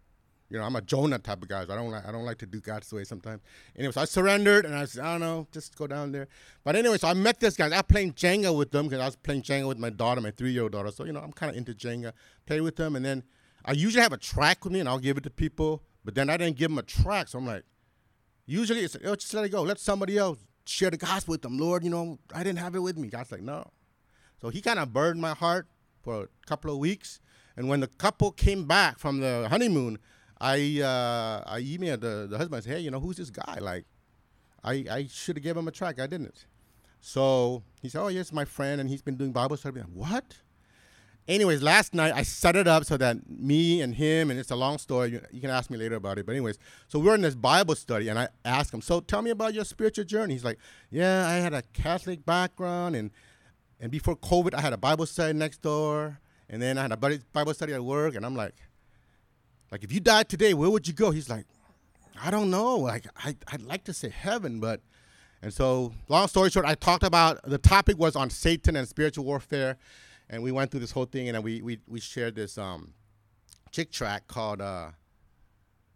You 0.51 0.59
know, 0.59 0.65
I'm 0.65 0.75
a 0.75 0.81
Jonah 0.81 1.19
type 1.21 1.43
of 1.43 1.49
guy. 1.49 1.65
So 1.65 1.73
I 1.73 1.77
don't 1.77 1.91
like 1.91 2.07
I 2.07 2.11
don't 2.11 2.25
like 2.25 2.39
to 2.39 2.47
do 2.47 2.61
God's 2.61 2.93
way 2.93 3.05
sometimes. 3.05 3.41
Anyway, 3.77 3.93
so 3.93 4.01
I 4.01 4.05
surrendered 4.05 4.67
and 4.67 4.75
I 4.75 4.85
said, 4.85 5.05
I 5.05 5.13
don't 5.13 5.21
know, 5.21 5.47
just 5.53 5.77
go 5.77 5.87
down 5.87 6.11
there. 6.11 6.27
But 6.65 6.75
anyway, 6.75 6.99
so 6.99 7.09
I 7.09 7.15
met 7.15 7.39
this 7.39 7.57
guy. 7.57 7.77
I 7.77 7.83
playing 7.83 8.15
Jenga 8.15 8.57
with 8.57 8.73
them 8.73 8.87
because 8.87 9.01
I 9.01 9.07
was 9.07 9.17
playing 9.17 9.43
Jenga 9.43 9.69
with 9.69 9.79
my 9.79 9.91
daughter, 9.91 10.21
my 10.21 10.33
three 10.33 10.51
year 10.51 10.65
old 10.65 10.73
daughter. 10.73 10.91
So 10.91 11.05
you 11.05 11.13
know, 11.13 11.21
I'm 11.21 11.33
kind 11.33 11.51
of 11.51 11.57
into 11.57 11.73
Jenga. 11.73 12.13
Play 12.47 12.61
with 12.61 12.77
them, 12.77 12.97
and 12.97 13.05
then 13.05 13.23
I 13.65 13.73
usually 13.73 14.03
have 14.03 14.13
a 14.13 14.19
tract 14.19 14.65
with 14.65 14.73
me, 14.73 14.81
and 14.81 14.89
I'll 14.89 14.99
give 14.99 15.17
it 15.17 15.23
to 15.25 15.31
people. 15.31 15.85
But 16.05 16.15
then 16.15 16.29
I 16.29 16.37
didn't 16.37 16.57
give 16.57 16.71
them 16.71 16.79
a 16.79 16.83
tract, 16.83 17.31
so 17.31 17.39
I'm 17.39 17.47
like, 17.47 17.65
usually 18.47 18.81
it's 18.81 18.97
oh, 19.05 19.15
just 19.15 19.33
let 19.35 19.45
it 19.45 19.51
go. 19.51 19.63
Let 19.63 19.79
somebody 19.79 20.19
else 20.19 20.39
share 20.67 20.91
the 20.91 20.97
gospel 20.97 21.33
with 21.33 21.43
them. 21.43 21.59
Lord, 21.59 21.85
you 21.85 21.91
know, 21.91 22.19
I 22.35 22.43
didn't 22.43 22.59
have 22.59 22.75
it 22.75 22.81
with 22.81 22.97
me. 22.97 23.09
God's 23.09 23.33
like, 23.33 23.43
no. 23.43 23.71
So 24.41 24.49
he 24.49 24.61
kind 24.61 24.79
of 24.79 24.93
burdened 24.93 25.21
my 25.21 25.35
heart 25.35 25.67
for 26.03 26.25
a 26.25 26.47
couple 26.47 26.73
of 26.73 26.79
weeks. 26.79 27.21
And 27.57 27.69
when 27.69 27.81
the 27.81 27.89
couple 27.89 28.31
came 28.31 28.67
back 28.67 28.99
from 28.99 29.21
the 29.21 29.49
honeymoon, 29.51 29.99
I 30.41 30.81
uh, 30.81 31.45
I 31.47 31.61
emailed 31.61 32.01
the, 32.01 32.27
the 32.31 32.39
husband. 32.39 32.57
I 32.57 32.61
said, 32.61 32.77
"Hey, 32.77 32.81
you 32.81 32.91
know 32.91 33.01
who's 33.01 33.19
this 33.19 33.29
guy? 33.29 33.59
Like, 33.61 33.85
I 34.65 34.85
I 34.91 35.09
should 35.11 35.37
have 35.37 35.43
given 35.43 35.63
him 35.63 35.69
a 35.69 35.71
tract. 35.71 36.01
I 36.01 36.07
didn't." 36.07 36.47
So 37.01 37.63
he 37.83 37.91
said, 37.91 38.01
"Oh 38.01 38.09
yes, 38.09 38.33
my 38.33 38.47
friend, 38.47 38.81
and 38.81 38.89
he's 38.89 39.03
been 39.03 39.17
doing 39.17 39.33
Bible 39.33 39.59
study." 39.59 39.81
Like, 39.81 39.89
what? 39.93 40.37
Anyways, 41.31 41.63
last 41.63 41.95
night 41.95 42.13
I 42.13 42.25
set 42.25 42.57
it 42.57 42.67
up 42.67 42.85
so 42.85 42.97
that 42.97 43.31
me 43.31 43.83
and 43.83 43.95
him, 43.95 44.33
and 44.33 44.41
it's 44.41 44.51
a 44.51 44.57
long 44.57 44.79
story. 44.79 45.13
You, 45.13 45.21
you 45.31 45.41
can 45.41 45.49
ask 45.49 45.71
me 45.71 45.79
later 45.79 45.95
about 45.95 46.19
it. 46.19 46.27
But 46.27 46.33
anyways, 46.33 46.59
so 46.89 46.99
we're 46.99 47.15
in 47.15 47.21
this 47.21 47.37
Bible 47.37 47.77
study, 47.77 48.09
and 48.09 48.19
I 48.19 48.29
asked 48.45 48.75
him, 48.75 48.83
"So 48.83 48.99
tell 48.99 49.23
me 49.23 49.31
about 49.31 49.55
your 49.55 49.65
spiritual 49.65 50.05
journey." 50.05 50.35
He's 50.35 50.45
like, 50.45 50.59
"Yeah, 50.91 51.29
I 51.29 51.35
had 51.35 51.55
a 51.55 51.63
Catholic 51.73 52.27
background, 52.27 52.97
and 52.97 53.13
and 53.79 53.93
before 53.93 54.17
COVID, 54.17 54.55
I 54.55 54.61
had 54.61 54.73
a 54.73 54.77
Bible 54.77 55.07
study 55.07 55.33
next 55.39 55.63
door, 55.63 56.19
and 56.49 56.61
then 56.61 56.77
I 56.77 56.83
had 56.83 56.93
a 56.93 56.97
Bible 56.97 57.55
study 57.55 57.75
at 57.75 57.85
work, 57.85 58.17
and 58.17 58.27
I'm 58.27 58.35
like." 58.35 58.55
Like, 59.71 59.85
if 59.85 59.93
you 59.93 60.01
died 60.01 60.29
today, 60.29 60.53
where 60.53 60.69
would 60.69 60.89
you 60.89 60.95
go? 60.95 61.13
He's 61.13 61.31
like, 61.31 61.47
I 62.21 62.33
don't 62.33 62.51
know. 62.51 62.77
Like, 62.77 63.07
I, 63.17 63.37
I'd 63.53 63.63
like 63.63 63.85
to 63.85 63.93
say 63.93 64.09
heaven, 64.09 64.59
but. 64.59 64.81
And 65.43 65.55
so, 65.55 65.95
long 66.09 66.27
story 66.27 66.51
short, 66.51 66.67
I 66.67 66.75
talked 66.75 67.05
about 67.05 67.41
the 67.45 67.57
topic 67.57 67.97
was 67.99 68.17
on 68.17 68.31
Satan 68.31 68.75
and 68.75 68.87
spiritual 68.89 69.25
warfare. 69.25 69.79
And 70.31 70.43
we 70.43 70.53
went 70.53 70.71
through 70.71 70.81
this 70.81 70.93
whole 70.93 71.05
thing, 71.05 71.29
and 71.29 71.45
we, 71.45 71.61
we, 71.61 71.81
we 71.87 72.01
shared 72.01 72.35
this 72.35 72.57
um, 72.57 72.95
Chick 73.71 73.93
tract 73.93 74.29
called 74.29 74.63
uh, 74.63 74.91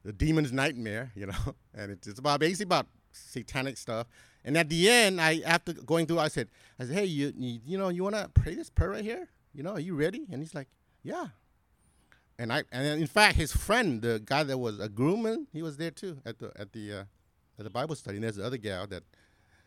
The 0.04 0.12
Demon's 0.12 0.52
Nightmare, 0.52 1.12
you 1.14 1.26
know. 1.26 1.34
And 1.76 1.90
it's, 1.90 2.06
it's 2.06 2.20
about 2.20 2.38
basically 2.38 2.64
about 2.64 2.86
satanic 3.10 3.76
stuff. 3.76 4.06
And 4.44 4.56
at 4.56 4.68
the 4.68 4.88
end, 4.88 5.20
I 5.20 5.40
after 5.44 5.72
going 5.72 6.06
through, 6.06 6.20
I 6.20 6.28
said, 6.28 6.48
I 6.78 6.84
said, 6.84 6.94
hey, 6.94 7.04
you 7.06 7.32
you, 7.36 7.60
you 7.66 7.78
know, 7.78 7.88
you 7.88 8.04
want 8.04 8.14
to 8.14 8.28
pray 8.32 8.54
this 8.54 8.70
prayer 8.70 8.90
right 8.90 9.02
here? 9.02 9.28
You 9.52 9.64
know, 9.64 9.72
are 9.72 9.80
you 9.80 9.96
ready? 9.96 10.24
And 10.30 10.40
he's 10.40 10.54
like, 10.54 10.68
yeah 11.02 11.28
and 12.38 12.52
I 12.52 12.64
and 12.72 13.00
in 13.00 13.06
fact 13.06 13.36
his 13.36 13.52
friend, 13.52 14.02
the 14.02 14.20
guy 14.24 14.42
that 14.42 14.58
was 14.58 14.80
a 14.80 14.88
groomman, 14.88 15.46
he 15.52 15.62
was 15.62 15.76
there 15.76 15.90
too 15.90 16.18
at 16.24 16.38
the 16.38 16.52
at 16.56 16.72
the 16.72 16.92
uh, 16.92 17.04
at 17.58 17.64
the 17.64 17.70
Bible 17.70 17.94
study. 17.94 18.16
And 18.16 18.24
there's 18.24 18.36
the 18.36 18.44
other 18.46 18.56
gal 18.56 18.86
that 18.88 19.04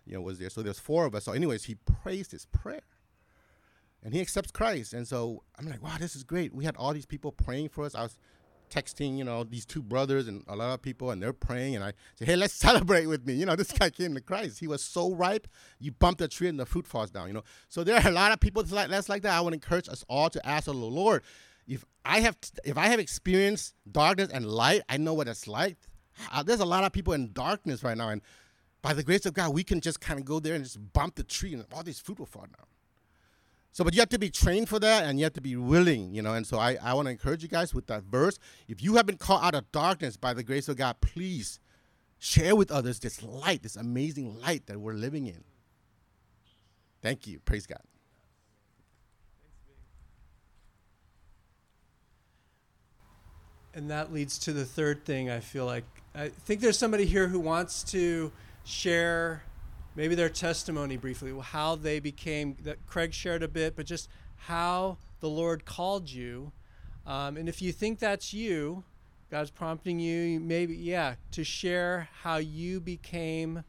you 0.06 0.14
know 0.14 0.22
was 0.22 0.40
there. 0.40 0.50
So 0.50 0.62
there's 0.62 0.80
four 0.80 1.06
of 1.06 1.16
us. 1.16 1.26
So 1.26 1.32
anyways, 1.32 1.66
he 1.66 1.76
prays 1.76 2.28
this 2.28 2.46
prayer, 2.46 2.82
and 4.08 4.14
he 4.14 4.22
accepts 4.22 4.52
Christ. 4.52 4.94
And 4.94 5.06
so 5.06 5.44
I'm 5.60 5.68
like, 5.68 5.84
wow, 5.84 5.98
this 6.00 6.16
is 6.16 6.24
great. 6.24 6.56
We 6.56 6.64
had 6.64 6.78
all 6.78 6.94
these 6.94 7.06
people 7.06 7.34
praying 7.34 7.68
for 7.68 7.84
us. 7.84 7.94
I 7.94 8.04
was 8.04 8.18
texting, 8.70 9.18
you 9.18 9.26
know, 9.26 9.44
these 9.44 9.66
two 9.66 9.82
brothers 9.82 10.30
and 10.30 10.46
a 10.48 10.56
lot 10.56 10.74
of 10.74 10.82
people, 10.82 11.12
and 11.12 11.22
they're 11.22 11.34
praying. 11.34 11.76
And 11.76 11.84
I 11.84 11.92
said, 12.16 12.30
hey, 12.30 12.38
let's 12.38 12.54
celebrate 12.68 13.08
with 13.08 13.28
me. 13.28 13.34
You 13.34 13.46
know, 13.46 13.58
this 13.58 13.74
guy 13.74 13.90
came 13.90 14.16
to 14.16 14.22
Christ. 14.22 14.62
He 14.62 14.68
was 14.68 14.82
so 14.82 15.14
ripe. 15.14 15.46
You 15.78 15.92
bump 15.92 16.20
the 16.20 16.30
tree 16.30 16.48
and 16.48 16.58
the 16.58 16.66
fruit 16.66 16.88
falls 16.88 17.12
down. 17.12 17.28
You 17.28 17.34
know, 17.34 17.44
so 17.68 17.84
there 17.84 17.98
are 17.98 18.08
a 18.08 18.14
lot 18.14 18.32
of 18.32 18.40
people 18.40 18.64
that's 18.64 18.72
like 18.72 18.90
that's 18.90 19.10
like 19.10 19.24
that. 19.24 19.38
I 19.38 19.42
would 19.42 19.54
encourage 19.54 19.90
us 19.90 20.06
all 20.08 20.30
to 20.30 20.48
ask 20.48 20.68
the 20.68 20.74
Lord 20.74 21.22
if 21.68 21.84
I 22.06 22.22
have 22.22 22.38
if 22.64 22.78
I 22.78 22.88
have 22.88 23.02
experienced 23.02 23.76
darkness 23.92 24.30
and 24.34 24.46
light, 24.46 24.84
I 24.88 24.96
know 24.96 25.16
what 25.16 25.28
it's 25.28 25.50
like. 25.50 25.76
Uh, 26.32 26.44
there's 26.44 26.62
a 26.62 26.66
lot 26.66 26.86
of 26.86 26.94
people 26.94 27.12
in 27.12 27.34
darkness 27.34 27.84
right 27.84 27.98
now, 27.98 28.08
and 28.08 28.22
by 28.82 28.94
the 28.94 29.04
grace 29.04 29.26
of 29.26 29.34
God, 29.34 29.54
we 29.54 29.66
can 29.66 29.82
just 29.82 30.00
kind 30.00 30.18
of 30.18 30.26
go 30.26 30.40
there 30.40 30.56
and 30.56 30.64
just 30.64 30.94
bump 30.94 31.16
the 31.16 31.24
tree, 31.24 31.54
and 31.54 31.66
all 31.74 31.84
these 31.84 32.00
fruit 32.00 32.20
will 32.20 32.26
fall 32.26 32.44
down. 32.44 32.66
So, 33.72 33.84
but 33.84 33.94
you 33.94 34.00
have 34.00 34.10
to 34.10 34.20
be 34.20 34.30
trained 34.30 34.70
for 34.70 34.80
that, 34.80 35.06
and 35.06 35.20
you 35.20 35.26
have 35.26 35.34
to 35.34 35.42
be 35.42 35.56
willing, 35.56 36.14
you 36.14 36.22
know. 36.22 36.34
And 36.34 36.48
so, 36.48 36.58
I, 36.58 36.78
I 36.82 36.94
want 36.94 37.08
to 37.08 37.12
encourage 37.12 37.44
you 37.44 37.50
guys 37.50 37.74
with 37.74 37.88
that 37.88 38.04
verse. 38.04 38.40
If 38.68 38.82
you 38.82 38.96
have 38.96 39.06
been 39.06 39.18
called 39.18 39.44
out 39.44 39.56
of 39.56 39.72
darkness 39.72 40.18
by 40.18 40.34
the 40.34 40.44
grace 40.44 40.68
of 40.68 40.78
God, 40.78 41.00
please 41.00 41.60
share 42.18 42.56
with 42.56 42.72
others 42.72 43.00
this 43.00 43.22
light, 43.22 43.62
this 43.62 43.76
amazing 43.76 44.40
light 44.42 44.66
that 44.66 44.80
we're 44.80 44.94
living 44.94 45.28
in. 45.28 45.44
Thank 47.04 47.28
you. 47.28 47.40
Praise 47.40 47.68
God. 47.68 47.82
and 53.78 53.92
that 53.92 54.12
leads 54.12 54.40
to 54.40 54.54
the 54.54 54.66
third 54.66 55.06
thing 55.06 55.30
I 55.30 55.40
feel 55.40 55.68
like 55.68 55.86
I 56.16 56.30
think 56.30 56.62
there's 56.62 56.80
somebody 56.80 57.06
here 57.06 57.28
who 57.28 57.40
wants 57.40 57.84
to 57.84 58.32
share 58.64 59.44
maybe 59.98 60.14
their 60.14 60.30
testimony 60.30 60.96
briefly 60.96 61.34
how 61.42 61.76
they 61.76 62.00
became 62.00 62.56
that 62.62 62.86
Craig 62.86 63.14
shared 63.14 63.44
a 63.44 63.48
bit 63.48 63.76
but 63.76 63.86
just 63.86 64.08
how 64.36 64.98
the 65.20 65.28
Lord 65.28 65.66
called 65.66 66.10
you. 66.10 66.52
Um, 67.06 67.36
and 67.36 67.50
if 67.50 67.62
you 67.62 67.74
think 67.74 68.00
that's 68.00 68.34
you 68.34 68.84
God's 69.30 69.50
prompting 69.50 70.00
you 70.00 70.40
maybe 70.40 70.76
yeah 70.76 71.16
to 71.32 71.44
share 71.44 72.08
how 72.22 72.38
you 72.38 72.80
became 72.80 73.64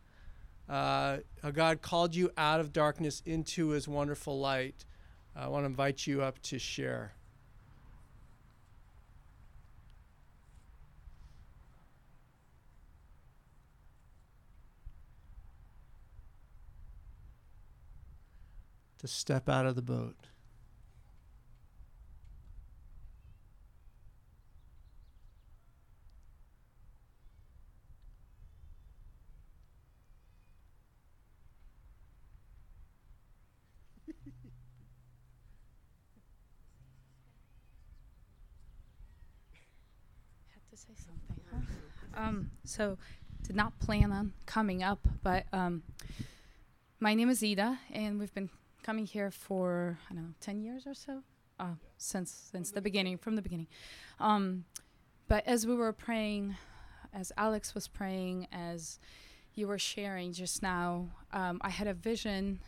uh, 0.69 1.19
how 1.43 1.51
God 1.51 1.81
called 1.81 2.15
you 2.15 2.31
out 2.37 2.61
of 2.61 2.73
darkness 2.73 3.23
into 3.25 3.69
his 3.69 3.89
wonderful 3.89 4.39
light 4.39 4.85
I 5.35 5.49
want 5.49 5.63
to 5.63 5.67
invite 5.67 6.07
you 6.07 6.23
up 6.23 6.41
to 6.43 6.59
share 6.59 7.15
to 18.99 19.09
step 19.09 19.49
out 19.49 19.67
of 19.67 19.75
the 19.75 19.83
boat. 19.83 20.17
say 40.75 40.95
something. 40.95 41.67
Um, 42.15 42.51
so, 42.65 42.99
did 43.43 43.57
not 43.57 43.79
plan 43.79 44.13
on 44.13 44.33
coming 44.47 44.83
up, 44.83 45.01
but 45.23 45.47
um, 45.53 45.83
my 47.01 47.15
name 47.15 47.31
is 47.31 47.43
Ida, 47.43 47.79
and 47.93 48.19
we've 48.19 48.35
been 48.35 48.51
coming 48.89 49.05
here 49.05 49.31
for 49.31 49.99
I 50.11 50.15
don't 50.15 50.23
know 50.23 50.35
ten 50.41 50.63
years 50.63 50.87
or 50.87 50.95
so, 50.95 51.23
uh, 51.61 51.75
since 51.99 52.49
since 52.51 52.71
the 52.71 52.81
beginning, 52.81 53.19
from 53.19 53.37
the 53.37 53.43
beginning. 53.43 53.67
Um, 54.19 54.65
but 55.29 55.47
as 55.47 55.67
we 55.67 55.75
were 55.75 55.93
praying, 55.93 56.57
as 57.13 57.31
Alex 57.37 57.75
was 57.75 57.87
praying, 57.87 58.47
as 58.51 58.99
you 59.55 59.69
were 59.69 59.79
sharing 59.79 60.33
just 60.33 60.63
now, 60.63 61.09
um, 61.35 61.59
I 61.61 61.69
had 61.69 61.87
a 61.87 61.93
vision 61.93 62.61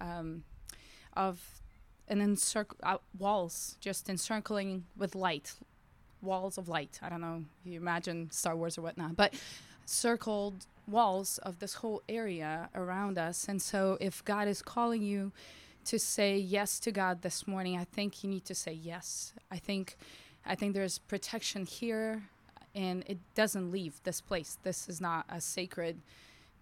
um, 0.00 0.42
of 1.12 1.40
an 2.08 2.18
encirc- 2.18 2.74
uh, 2.82 2.98
walls 3.16 3.76
just 3.80 4.10
encircling 4.10 4.84
with 4.96 5.14
light, 5.14 5.54
walls 6.20 6.58
of 6.58 6.68
light. 6.68 6.98
I 7.02 7.08
don't 7.08 7.20
know 7.20 7.44
if 7.60 7.70
you 7.70 7.78
imagine 7.78 8.32
Star 8.32 8.56
Wars 8.56 8.78
or 8.78 8.82
whatnot, 8.82 9.14
but 9.14 9.32
circled 9.84 10.66
walls 10.88 11.38
of 11.44 11.60
this 11.60 11.74
whole 11.74 12.02
area 12.08 12.68
around 12.74 13.16
us. 13.16 13.46
And 13.46 13.62
so, 13.62 13.96
if 14.00 14.24
God 14.24 14.48
is 14.48 14.60
calling 14.60 15.02
you 15.02 15.30
to 15.88 15.98
say 15.98 16.36
yes 16.36 16.78
to 16.80 16.92
God 16.92 17.22
this 17.22 17.46
morning, 17.46 17.78
I 17.78 17.84
think 17.84 18.22
you 18.22 18.28
need 18.28 18.44
to 18.44 18.54
say 18.54 18.72
yes. 18.72 19.32
I 19.50 19.56
think, 19.56 19.96
I 20.44 20.54
think 20.54 20.74
there's 20.74 20.98
protection 20.98 21.64
here, 21.64 22.24
and 22.74 23.02
it 23.06 23.16
doesn't 23.34 23.70
leave 23.70 23.98
this 24.04 24.20
place. 24.20 24.58
This 24.62 24.86
is 24.90 25.00
not 25.00 25.24
a 25.30 25.40
sacred 25.40 26.02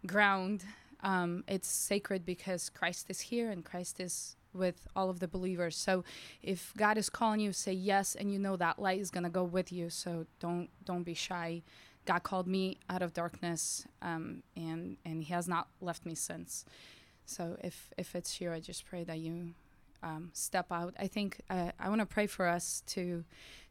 ground. 0.06 0.62
Um, 1.02 1.42
it's 1.48 1.66
sacred 1.66 2.24
because 2.24 2.70
Christ 2.70 3.10
is 3.10 3.18
here 3.18 3.50
and 3.50 3.64
Christ 3.64 3.98
is 3.98 4.36
with 4.54 4.86
all 4.94 5.10
of 5.10 5.18
the 5.18 5.26
believers. 5.26 5.76
So 5.76 6.04
if 6.40 6.72
God 6.76 6.96
is 6.96 7.10
calling 7.10 7.40
you, 7.40 7.52
say 7.52 7.72
yes, 7.72 8.14
and 8.14 8.32
you 8.32 8.38
know 8.38 8.54
that 8.54 8.78
light 8.78 9.00
is 9.00 9.10
gonna 9.10 9.28
go 9.28 9.42
with 9.42 9.72
you. 9.72 9.90
So 9.90 10.26
don't 10.38 10.70
don't 10.84 11.02
be 11.02 11.14
shy. 11.14 11.62
God 12.04 12.22
called 12.22 12.46
me 12.46 12.78
out 12.88 13.02
of 13.02 13.12
darkness, 13.12 13.88
um, 14.00 14.44
and 14.54 14.98
and 15.04 15.24
He 15.24 15.32
has 15.32 15.48
not 15.48 15.66
left 15.80 16.06
me 16.06 16.14
since. 16.14 16.64
So 17.26 17.56
if 17.62 17.90
if 17.98 18.14
it's 18.14 18.40
you, 18.40 18.52
I 18.52 18.60
just 18.60 18.86
pray 18.86 19.04
that 19.04 19.18
you 19.18 19.54
um, 20.02 20.30
step 20.32 20.66
out. 20.70 20.94
I 20.98 21.08
think 21.08 21.40
uh, 21.50 21.72
I 21.78 21.88
want 21.88 22.00
to 22.00 22.06
pray 22.06 22.26
for 22.26 22.46
us 22.46 22.82
to 22.88 23.24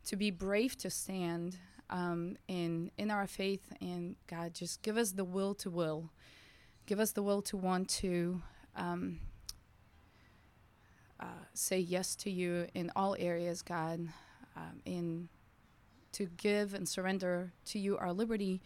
to 0.06 0.16
be 0.16 0.30
brave 0.30 0.78
to 0.80 0.90
stand 0.90 1.58
um, 1.90 2.38
in 2.48 2.92
in 2.98 3.10
our 3.10 3.28
faith, 3.28 3.72
and 3.82 4.18
God 4.28 4.54
just 4.54 4.82
give 4.82 4.98
us 4.98 5.12
the 5.12 5.24
will 5.24 5.56
to 5.56 5.70
will, 5.70 6.12
give 6.86 7.00
us 7.00 7.12
the 7.12 7.24
will 7.24 7.42
to 7.44 7.58
want 7.58 7.90
to. 7.90 8.42
Um, 8.76 9.22
uh, 11.18 11.46
say 11.54 11.80
yes 11.80 12.14
to 12.14 12.30
you 12.30 12.68
in 12.74 12.92
all 12.94 13.16
areas, 13.18 13.62
God, 13.62 14.10
um, 14.58 14.82
in 14.84 15.30
to 16.12 16.26
give 16.38 16.74
and 16.74 16.88
surrender 16.88 17.54
to 17.64 17.80
you 17.80 17.98
our 17.98 18.12
liberty, 18.12 18.62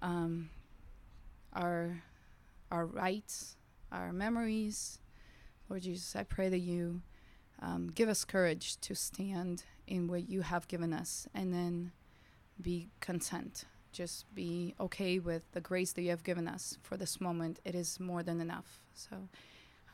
um, 0.00 0.48
our 1.52 2.02
our 2.70 2.86
rights, 2.86 3.57
our 3.92 4.12
memories. 4.12 4.98
Lord 5.68 5.82
Jesus, 5.82 6.16
I 6.16 6.22
pray 6.22 6.48
that 6.48 6.58
you 6.58 7.02
um, 7.60 7.90
give 7.94 8.08
us 8.08 8.24
courage 8.24 8.76
to 8.80 8.94
stand 8.94 9.64
in 9.86 10.08
what 10.08 10.28
you 10.28 10.42
have 10.42 10.68
given 10.68 10.92
us, 10.92 11.26
and 11.34 11.52
then 11.52 11.92
be 12.60 12.88
content. 13.00 13.64
Just 13.92 14.32
be 14.34 14.74
okay 14.78 15.18
with 15.18 15.42
the 15.52 15.60
grace 15.60 15.92
that 15.92 16.02
you 16.02 16.10
have 16.10 16.24
given 16.24 16.46
us 16.46 16.78
for 16.82 16.96
this 16.96 17.20
moment. 17.20 17.58
It 17.64 17.74
is 17.74 17.98
more 17.98 18.22
than 18.22 18.40
enough. 18.40 18.80
So, 18.94 19.28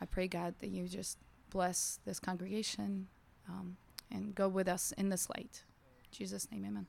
I 0.01 0.05
pray, 0.07 0.29
God, 0.29 0.55
that 0.59 0.71
you 0.71 0.89
just 0.89 1.19
bless 1.51 2.01
this 2.05 2.19
congregation 2.19 3.07
um, 3.49 3.77
and 4.11 4.35
go 4.35 4.49
with 4.49 4.69
us 4.69 4.93
in 4.99 5.09
this 5.09 5.29
light. 5.31 5.63
In 6.05 6.19
Jesus' 6.19 6.49
name, 6.51 6.65
amen. 6.67 6.87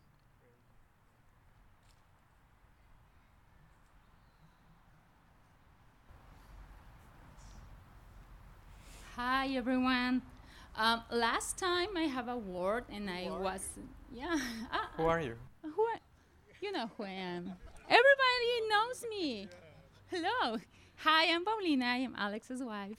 Hi 9.16 9.48
everyone. 9.56 10.22
Um, 10.76 11.04
last 11.10 11.58
time 11.58 11.96
I 11.96 12.02
have 12.02 12.28
a 12.28 12.36
word 12.36 12.84
and 12.92 13.10
I 13.10 13.30
was 13.30 13.66
yeah. 14.12 14.38
Uh, 14.70 14.78
Who 14.98 15.04
are 15.04 15.22
you? 15.22 15.36
who 15.62 15.84
I, 15.84 16.00
you 16.62 16.74
know 16.74 16.92
who 16.98 17.04
I 17.06 17.12
am. 17.12 17.54
Everybody 17.88 18.56
knows 18.70 19.06
me. 19.10 19.48
Hello. 20.08 20.58
Hi, 20.98 21.34
I'm 21.34 21.46
Paulina. 21.46 21.86
I 21.86 21.98
am 22.00 22.14
Alex's 22.18 22.62
wife. 22.62 22.98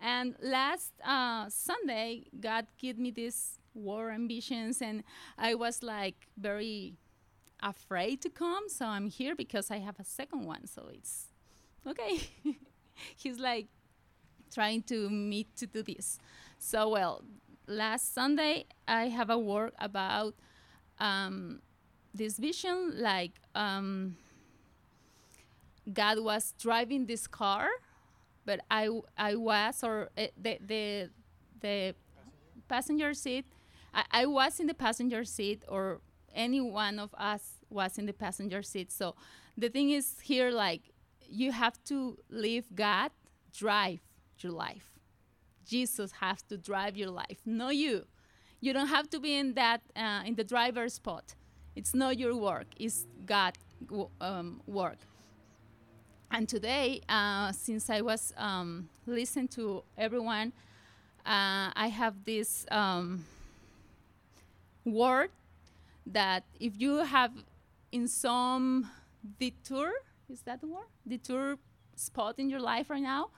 And 0.00 0.34
last 0.42 0.90
uh, 1.06 1.48
Sunday, 1.48 2.24
God 2.40 2.66
gave 2.76 2.98
me 2.98 3.12
these 3.12 3.60
war 3.74 4.10
ambitions, 4.10 4.82
and 4.82 5.04
I 5.38 5.54
was 5.54 5.84
like 5.84 6.26
very 6.36 6.94
afraid 7.62 8.22
to 8.22 8.28
come. 8.28 8.68
So 8.68 8.86
I'm 8.86 9.06
here 9.06 9.36
because 9.36 9.70
I 9.70 9.78
have 9.78 10.00
a 10.00 10.04
second 10.04 10.46
one. 10.46 10.66
So 10.66 10.88
it's 10.92 11.28
okay. 11.86 12.18
He's 13.16 13.38
like 13.38 13.68
trying 14.54 14.82
to 14.84 15.10
meet 15.10 15.54
to 15.56 15.66
do 15.66 15.82
this. 15.82 16.18
So 16.58 16.88
well, 16.88 17.22
last 17.66 18.14
Sunday 18.14 18.66
I 18.86 19.08
have 19.08 19.30
a 19.30 19.38
work 19.38 19.74
about 19.78 20.34
um, 20.98 21.60
this 22.14 22.38
vision, 22.38 22.94
like 22.96 23.32
um, 23.54 24.16
God 25.92 26.20
was 26.20 26.54
driving 26.58 27.06
this 27.06 27.26
car 27.26 27.68
but 28.44 28.60
I 28.70 28.88
I 29.16 29.34
was 29.36 29.82
or 29.82 30.10
uh, 30.16 30.26
the 30.40 30.58
the 30.64 31.10
the 31.60 31.94
passenger 32.68 33.14
seat. 33.14 33.46
I, 33.92 34.04
I 34.10 34.26
was 34.26 34.60
in 34.60 34.66
the 34.66 34.74
passenger 34.74 35.24
seat, 35.24 35.62
or 35.68 36.00
any 36.34 36.60
one 36.60 36.98
of 36.98 37.14
us 37.16 37.54
was 37.70 37.98
in 37.98 38.06
the 38.06 38.12
passenger 38.12 38.62
seat. 38.62 38.92
So 38.92 39.14
the 39.56 39.68
thing 39.68 39.90
is 39.90 40.20
here, 40.20 40.50
like 40.50 40.82
you 41.28 41.52
have 41.52 41.82
to 41.84 42.18
leave 42.30 42.64
God 42.74 43.10
drive 43.56 44.00
your 44.42 44.52
life. 44.52 44.90
Jesus 45.66 46.12
has 46.20 46.42
to 46.42 46.56
drive 46.56 46.96
your 46.96 47.10
life, 47.10 47.38
not 47.44 47.76
you. 47.76 48.06
You 48.60 48.72
don't 48.72 48.88
have 48.88 49.08
to 49.10 49.20
be 49.20 49.36
in 49.36 49.54
that 49.54 49.80
uh, 49.96 50.22
in 50.24 50.34
the 50.34 50.44
driver's 50.44 50.94
spot. 50.94 51.34
It's 51.76 51.94
not 51.94 52.18
your 52.18 52.36
work. 52.36 52.66
It's 52.78 53.06
God 53.26 53.54
um, 54.20 54.60
work. 54.66 54.98
And 56.30 56.48
today, 56.48 57.00
uh, 57.08 57.52
since 57.52 57.90
I 57.90 58.00
was 58.00 58.32
um, 58.36 58.88
listening 59.06 59.48
to 59.48 59.84
everyone, 59.96 60.52
uh, 61.24 61.70
I 61.76 61.88
have 61.92 62.24
this 62.24 62.66
um, 62.70 63.24
word 64.84 65.30
that 66.06 66.44
if 66.60 66.72
you 66.80 66.98
have 66.98 67.32
in 67.92 68.08
some 68.08 68.90
detour, 69.38 69.92
is 70.28 70.42
that 70.42 70.60
the 70.60 70.66
word? 70.66 70.86
Detour 71.06 71.56
spot 71.96 72.38
in 72.38 72.50
your 72.50 72.60
life 72.60 72.90
right 72.90 73.02
now, 73.02 73.30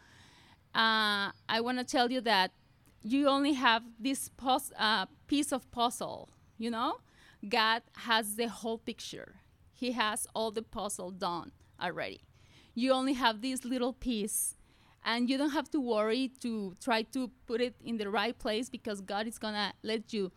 uh, 0.77 1.33
I 1.49 1.61
want 1.61 1.79
to 1.79 1.85
tell 1.85 2.13
you 2.13 2.21
that 2.23 2.53
you 3.03 3.29
only 3.29 3.55
have 3.55 3.83
this 3.99 4.29
pos- 4.37 4.73
uh, 4.79 5.07
piece 5.27 5.53
of 5.53 5.71
puzzle, 5.71 6.29
you 6.59 6.71
know? 6.71 6.99
God 7.49 7.83
has 7.95 8.37
the 8.37 8.49
whole 8.49 8.79
picture. 8.79 9.37
He 9.73 9.93
has 9.93 10.27
all 10.35 10.51
the 10.51 10.63
puzzle 10.63 11.11
done 11.11 11.53
already 11.81 12.27
you 12.77 12.93
only 12.93 13.15
have 13.15 13.41
this 13.41 13.65
little 13.65 13.93
piece 13.95 14.55
and 15.05 15.31
you 15.31 15.39
don't 15.39 15.51
have 15.51 15.69
to 15.71 15.81
worry 15.81 16.31
to 16.43 16.75
try 16.81 17.03
to 17.03 17.31
put 17.47 17.61
it 17.61 17.75
in 17.83 17.97
the 17.97 18.09
right 18.09 18.39
place 18.39 18.69
because 18.69 19.01
God 19.01 19.27
is 19.27 19.39
gonna 19.39 19.73
let 19.83 20.13
you 20.13 20.31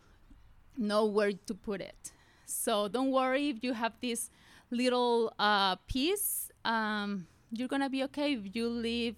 know 0.76 1.04
where 1.04 1.32
to 1.32 1.54
put 1.54 1.80
it. 1.82 2.12
So 2.46 2.88
don't 2.88 3.10
worry 3.10 3.50
if 3.50 3.62
you 3.62 3.74
have 3.74 3.92
this 4.00 4.30
little 4.70 5.32
uh, 5.38 5.76
piece. 5.86 6.50
Um, 6.64 7.26
you're 7.52 7.68
gonna 7.68 7.90
be 7.90 8.02
okay 8.04 8.32
if 8.32 8.56
you 8.56 8.68
leave 8.68 9.16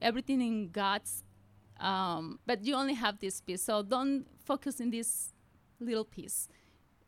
everything 0.00 0.40
in 0.40 0.70
God's. 0.70 1.24
Um, 1.78 2.38
but 2.46 2.64
you 2.64 2.74
only 2.74 2.94
have 2.94 3.20
this 3.20 3.40
piece, 3.40 3.62
so 3.62 3.82
don't 3.82 4.26
focus 4.44 4.80
in 4.80 4.90
this 4.90 5.32
little 5.80 6.04
piece. 6.04 6.48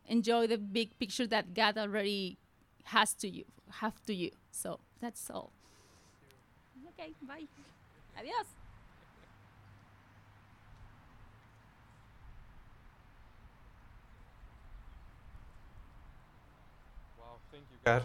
Enjoy 0.07 0.47
the 0.47 0.57
big 0.57 0.97
picture 0.97 1.27
that 1.27 1.53
God 1.53 1.77
already 1.77 2.37
has 2.85 3.13
to 3.15 3.29
you, 3.29 3.45
have 3.69 4.03
to 4.05 4.13
you. 4.13 4.31
So 4.51 4.79
that's 4.99 5.29
all. 5.29 5.51
Okay, 6.99 7.11
bye. 7.27 7.43
Adios. 8.17 8.45
Wow, 17.17 17.25
thank 17.51 17.63
you, 17.71 17.77
God. 17.85 18.03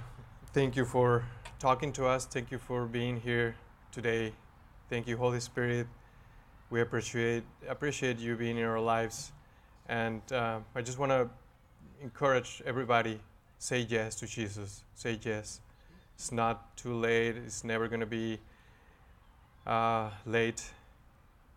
Thank 0.52 0.76
you 0.76 0.84
for 0.84 1.24
talking 1.58 1.92
to 1.92 2.06
us. 2.06 2.26
Thank 2.26 2.50
you 2.50 2.58
for 2.58 2.86
being 2.86 3.16
here 3.20 3.56
today. 3.90 4.32
Thank 4.90 5.06
you, 5.06 5.16
Holy 5.18 5.40
Spirit. 5.40 5.86
We 6.70 6.80
appreciate 6.80 7.44
appreciate 7.68 8.18
you 8.18 8.36
being 8.36 8.58
in 8.58 8.64
our 8.64 8.80
lives, 8.80 9.32
and 9.88 10.22
uh, 10.32 10.60
I 10.74 10.82
just 10.82 10.98
want 10.98 11.12
to 11.12 11.28
encourage 12.02 12.62
everybody: 12.66 13.20
say 13.58 13.80
yes 13.80 14.14
to 14.16 14.26
Jesus. 14.26 14.84
Say 14.94 15.18
yes. 15.22 15.60
It's 16.14 16.32
not 16.32 16.76
too 16.76 16.94
late. 16.94 17.36
It's 17.36 17.64
never 17.64 17.88
going 17.88 18.00
to 18.00 18.06
be 18.06 18.38
uh, 19.66 20.10
late. 20.26 20.64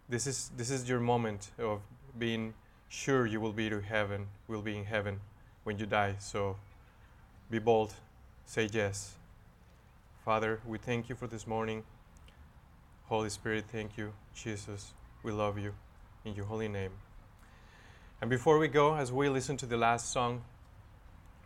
This 0.10 0.28
is 0.28 0.52
this 0.58 0.70
is 0.70 0.90
your 0.90 1.00
moment 1.00 1.52
of 1.60 1.82
being 2.20 2.54
sure 2.90 3.26
you 3.26 3.40
will 3.42 3.54
be 3.54 3.70
to 3.70 3.80
heaven. 3.82 4.28
Will 4.48 4.62
be 4.62 4.78
in 4.78 4.86
heaven 4.86 5.22
when 5.64 5.80
you 5.80 5.86
die. 5.86 6.16
So 6.20 6.58
Be 7.52 7.60
bold. 7.60 7.94
Say 8.46 8.70
yes. 8.74 9.16
Father, 10.26 10.60
we 10.66 10.78
thank 10.80 11.10
you 11.10 11.16
for 11.16 11.28
this 11.28 11.48
morning. 11.48 11.84
Holy 13.12 13.30
Spirit, 13.30 13.66
thank 13.70 13.98
you. 13.98 14.14
Jesus, 14.34 14.94
we 15.22 15.34
love 15.34 15.60
you. 15.60 15.74
In 16.24 16.34
your 16.34 16.46
holy 16.46 16.70
name. 16.70 16.92
And 18.22 18.30
before 18.30 18.58
we 18.58 18.70
go, 18.70 18.96
as 18.96 19.12
we 19.12 19.28
listen 19.28 19.58
to 19.58 19.66
the 19.66 19.76
last 19.76 20.14
song, 20.14 20.46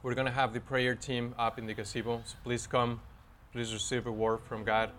we're 0.04 0.14
going 0.14 0.28
to 0.28 0.32
have 0.32 0.54
the 0.54 0.60
prayer 0.60 0.94
team 0.94 1.34
up 1.40 1.58
in 1.58 1.66
the 1.66 1.74
gazebo. 1.74 2.22
So 2.24 2.36
please 2.44 2.68
come, 2.68 3.02
please 3.52 3.74
receive 3.74 4.06
a 4.06 4.12
word 4.12 4.42
from 4.42 4.64
God, 4.64 4.92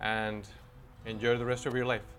and 0.00 0.48
enjoy 1.04 1.36
the 1.36 1.44
rest 1.44 1.66
of 1.66 1.74
your 1.74 1.84
life. 1.84 2.15